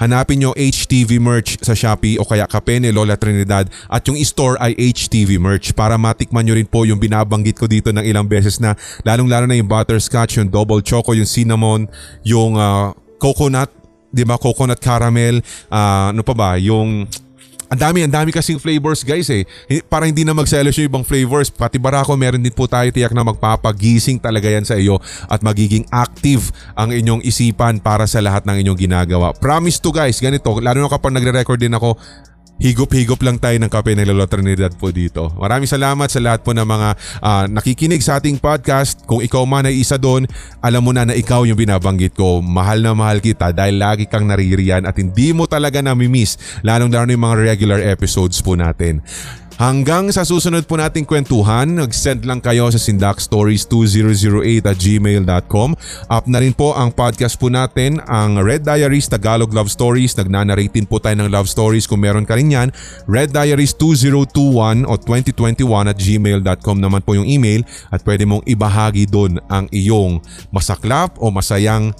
hanapin 0.00 0.40
nyo 0.40 0.56
HTV 0.56 1.20
merch 1.20 1.60
sa 1.60 1.76
Shopee 1.76 2.16
o 2.16 2.24
kaya 2.24 2.48
Kape 2.48 2.80
ni 2.80 2.88
Lola 2.88 3.20
Trinidad 3.20 3.68
at 3.68 4.00
yung 4.08 4.16
store 4.24 4.56
ay 4.56 4.72
HTV 4.72 5.36
merch 5.36 5.76
para 5.76 6.00
matikman 6.00 6.48
nyo 6.48 6.56
rin 6.56 6.64
po 6.64 6.88
yung 6.88 6.96
binabanggit 6.96 7.60
ko 7.60 7.68
dito 7.68 7.92
ng 7.92 8.00
ilang 8.00 8.24
beses 8.24 8.56
na 8.56 8.72
lalong 9.04 9.28
lalo 9.28 9.44
na 9.44 9.60
yung 9.60 9.68
butterscotch, 9.68 10.40
yung 10.40 10.48
double 10.48 10.80
choco, 10.80 11.12
yung 11.12 11.28
cinnamon, 11.28 11.84
yung 12.24 12.56
uh, 12.56 12.96
coconut, 13.20 13.68
di 14.08 14.24
ba? 14.24 14.40
Coconut 14.40 14.80
caramel, 14.80 15.44
uh, 15.68 16.08
ano 16.16 16.24
pa 16.24 16.32
ba, 16.32 16.50
yung 16.56 17.04
ang 17.70 17.78
dami, 17.78 18.02
ang 18.02 18.10
dami 18.10 18.34
kasing 18.34 18.58
flavors 18.58 19.06
guys 19.06 19.30
eh. 19.30 19.46
Para 19.86 20.10
hindi 20.10 20.26
na 20.26 20.34
magselos 20.34 20.74
yung 20.74 20.90
ibang 20.90 21.06
flavors. 21.06 21.54
Pati 21.54 21.78
barako 21.78 22.18
meron 22.18 22.42
din 22.42 22.50
po 22.50 22.66
tayo 22.66 22.90
tiyak 22.90 23.14
na 23.14 23.22
magpapagising 23.22 24.18
talaga 24.18 24.50
yan 24.50 24.66
sa 24.66 24.74
iyo 24.74 24.98
at 25.30 25.38
magiging 25.46 25.86
active 25.94 26.50
ang 26.74 26.90
inyong 26.90 27.22
isipan 27.22 27.78
para 27.78 28.10
sa 28.10 28.18
lahat 28.18 28.42
ng 28.42 28.66
inyong 28.66 28.78
ginagawa. 28.90 29.30
Promise 29.38 29.78
to 29.78 29.94
guys, 29.94 30.18
ganito. 30.18 30.50
Lalo 30.58 30.82
na 30.82 30.90
kapag 30.90 31.14
nagre-record 31.14 31.62
din 31.62 31.70
ako, 31.70 31.94
higop-higop 32.60 33.18
lang 33.24 33.40
tayo 33.40 33.56
ng 33.56 33.72
kape 33.72 33.96
ng 33.96 34.06
Lolo 34.12 34.28
Trinidad 34.28 34.70
po 34.76 34.92
dito. 34.92 35.32
Maraming 35.40 35.66
salamat 35.66 36.06
sa 36.12 36.20
lahat 36.20 36.44
po 36.44 36.52
ng 36.52 36.68
mga 36.68 36.88
uh, 37.24 37.44
nakikinig 37.48 38.04
sa 38.04 38.20
ating 38.20 38.36
podcast. 38.36 39.02
Kung 39.08 39.24
ikaw 39.24 39.42
man 39.48 39.66
ay 39.66 39.80
isa 39.80 39.96
doon, 39.96 40.28
alam 40.60 40.84
mo 40.84 40.92
na 40.92 41.08
na 41.08 41.16
ikaw 41.16 41.48
yung 41.48 41.56
binabanggit 41.56 42.12
ko. 42.12 42.44
Mahal 42.44 42.84
na 42.84 42.92
mahal 42.92 43.24
kita 43.24 43.50
dahil 43.56 43.80
lagi 43.80 44.04
kang 44.04 44.28
naririyan 44.28 44.84
at 44.84 45.00
hindi 45.00 45.32
mo 45.32 45.48
talaga 45.48 45.80
nami-miss 45.80 46.60
lalong 46.60 46.92
lalo 46.92 47.08
yung 47.08 47.24
mga 47.24 47.36
regular 47.40 47.80
episodes 47.80 48.44
po 48.44 48.54
natin. 48.54 49.00
Hanggang 49.60 50.08
sa 50.08 50.24
susunod 50.24 50.64
po 50.64 50.80
nating 50.80 51.04
kwentuhan, 51.04 51.68
mag-send 51.76 52.24
lang 52.24 52.40
kayo 52.40 52.72
sa 52.72 52.80
sindakstories2008 52.80 54.64
at 54.64 54.72
gmail.com. 54.80 55.76
Up 56.08 56.24
na 56.24 56.40
rin 56.40 56.56
po 56.56 56.72
ang 56.72 56.88
podcast 56.88 57.36
po 57.36 57.52
natin, 57.52 58.00
ang 58.08 58.40
Red 58.40 58.64
Diaries 58.64 59.12
Tagalog 59.12 59.52
Love 59.52 59.68
Stories. 59.68 60.16
Nagnanarate 60.16 60.72
din 60.72 60.88
po 60.88 60.96
tayo 60.96 61.20
ng 61.20 61.28
love 61.28 61.44
stories 61.44 61.84
kung 61.84 62.00
meron 62.00 62.24
ka 62.24 62.40
rin 62.40 62.48
yan. 62.48 62.72
Red 63.04 63.36
Diaries 63.36 63.76
2021 63.76 64.88
o 64.88 64.96
2021 64.96 65.92
at 65.92 65.98
gmail.com 66.00 66.76
naman 66.80 67.04
po 67.04 67.20
yung 67.20 67.28
email 67.28 67.60
at 67.92 68.00
pwede 68.08 68.24
mong 68.24 68.40
ibahagi 68.48 69.12
doon 69.12 69.44
ang 69.52 69.68
iyong 69.76 70.24
masaklap 70.48 71.20
o 71.20 71.28
masayang 71.28 71.92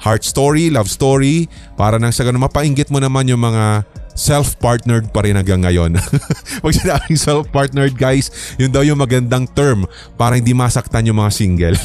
heart 0.00 0.24
story, 0.24 0.72
love 0.72 0.88
story 0.88 1.44
para 1.76 2.00
nang 2.00 2.10
sa 2.10 2.24
ganun 2.24 2.42
mapainggit 2.42 2.88
mo 2.88 2.98
naman 3.04 3.28
yung 3.28 3.44
mga 3.44 3.84
self-partnered 4.14 5.10
pa 5.10 5.24
rin 5.24 5.36
hanggang 5.36 5.64
ngayon. 5.64 5.96
Pag 6.62 6.72
sinabing 6.72 7.18
self-partnered 7.18 7.96
guys, 7.96 8.30
yun 8.56 8.72
daw 8.72 8.84
yung 8.84 9.00
magandang 9.00 9.48
term 9.52 9.88
para 10.16 10.36
hindi 10.36 10.52
masaktan 10.52 11.06
yung 11.08 11.20
mga 11.20 11.32
single. 11.32 11.76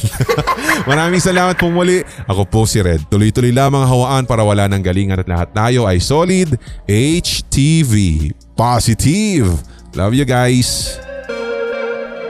Maraming 0.89 1.23
salamat 1.23 1.55
po 1.57 1.71
muli. 1.71 2.03
Ako 2.27 2.47
po 2.47 2.63
si 2.63 2.79
Red. 2.83 3.07
Tuloy-tuloy 3.07 3.51
lamang 3.51 3.87
hawaan 3.87 4.23
para 4.27 4.43
wala 4.43 4.67
ng 4.71 4.81
galingan 4.83 5.19
at 5.23 5.27
lahat 5.27 5.49
tayo 5.51 5.87
ay 5.87 5.99
solid 5.99 6.55
HTV. 6.87 8.29
Positive. 8.55 9.59
Love 9.97 10.13
you 10.13 10.27
guys. 10.27 10.97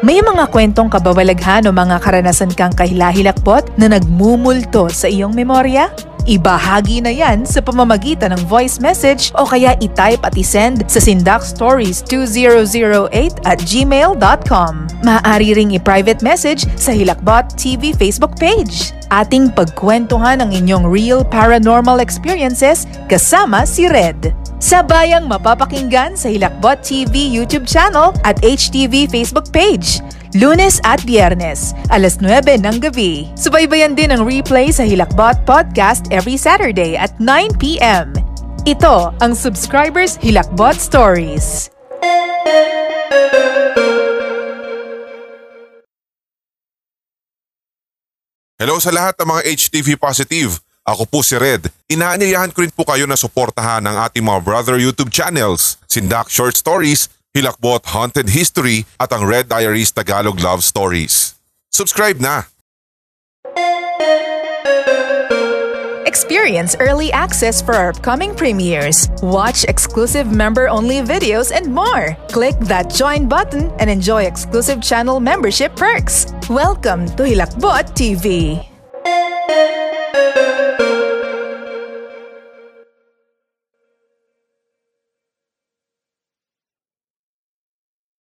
May 0.05 0.21
mga 0.21 0.53
kwentong 0.53 0.93
kabawalaghan 0.93 1.65
o 1.65 1.73
mga 1.73 1.97
karanasan 1.97 2.53
kang 2.53 2.69
kahilahilakpot 2.69 3.81
na 3.81 3.89
nagmumulto 3.97 4.93
sa 4.93 5.09
iyong 5.09 5.33
memorya? 5.33 5.89
Ibahagi 6.27 6.99
na 6.99 7.07
yan 7.07 7.47
sa 7.47 7.63
pamamagitan 7.63 8.35
ng 8.35 8.43
voice 8.51 8.83
message 8.83 9.31
o 9.39 9.47
kaya 9.47 9.79
i-type 9.79 10.19
at 10.27 10.35
i-send 10.35 10.83
sa 10.91 10.99
sindakstories2008 10.99 13.47
at 13.47 13.63
gmail.com. 13.63 14.73
Maaari 15.07 15.55
ring 15.55 15.79
i-private 15.79 16.19
message 16.19 16.67
sa 16.75 16.91
Hilakbot 16.91 17.55
TV 17.55 17.95
Facebook 17.95 18.35
page. 18.35 18.91
Ating 19.07 19.55
pagkwentuhan 19.55 20.43
ang 20.43 20.51
inyong 20.51 20.83
real 20.83 21.23
paranormal 21.23 22.03
experiences 22.03 22.83
kasama 23.07 23.63
si 23.63 23.87
Red. 23.87 24.35
Sabayang 24.59 25.31
mapapakinggan 25.31 26.19
sa 26.19 26.27
Hilakbot 26.27 26.83
TV 26.83 27.23
YouTube 27.23 27.63
channel 27.63 28.11
at 28.27 28.35
HTV 28.43 29.07
Facebook 29.07 29.47
page. 29.55 30.03
Lunes 30.35 30.83
at 30.83 30.99
Biyernes, 31.07 31.71
alas 31.87 32.19
9 32.19 32.59
ng 32.59 32.77
gabi. 32.83 33.31
Subaybayan 33.39 33.95
din 33.95 34.11
ang 34.11 34.27
replay 34.27 34.75
sa 34.75 34.83
Hilakbot 34.83 35.47
Podcast 35.47 36.11
every 36.11 36.35
Saturday 36.35 36.99
at 36.99 37.15
9pm. 37.23 38.11
Ito 38.67 39.15
ang 39.23 39.31
Subscribers 39.31 40.19
Hilakbot 40.19 40.75
Stories. 40.75 41.71
Hello 48.57 48.81
sa 48.83 48.91
lahat 48.91 49.15
ng 49.21 49.27
mga 49.31 49.41
HTV 49.47 49.95
Positive. 49.95 50.59
Ako 50.83 51.07
po 51.07 51.23
si 51.23 51.39
Red. 51.39 51.71
Inaanyayahan 51.87 52.51
ko 52.51 52.67
rin 52.67 52.73
po 52.75 52.83
kayo 52.83 53.07
na 53.07 53.15
suportahan 53.15 53.83
ang 53.83 54.07
ating 54.07 54.23
mga 54.23 54.39
brother 54.43 54.75
YouTube 54.75 55.11
channels, 55.11 55.79
Sindak 55.87 56.27
Short 56.27 56.55
Stories 56.59 57.07
Hilakbot 57.37 57.85
Haunted 57.93 58.33
History 58.33 58.81
at 58.97 59.13
ang 59.13 59.21
Red 59.21 59.45
Diaries 59.45 59.93
Tagalog 59.93 60.41
Love 60.41 60.65
Stories. 60.65 61.37
Subscribe 61.69 62.17
na! 62.17 62.49
Experience 66.09 66.73
early 66.81 67.13
access 67.13 67.61
for 67.61 67.77
our 67.77 67.93
upcoming 67.93 68.33
premieres. 68.33 69.13
Watch 69.21 69.69
exclusive 69.69 70.33
member-only 70.33 71.05
videos 71.05 71.53
and 71.53 71.69
more. 71.69 72.17
Click 72.33 72.57
that 72.65 72.89
join 72.89 73.29
button 73.29 73.69
and 73.77 73.85
enjoy 73.85 74.25
exclusive 74.25 74.81
channel 74.81 75.21
membership 75.21 75.77
perks. 75.77 76.33
Welcome 76.49 77.05
to 77.21 77.21
Hilakbot 77.21 77.93
TV. 77.93 78.65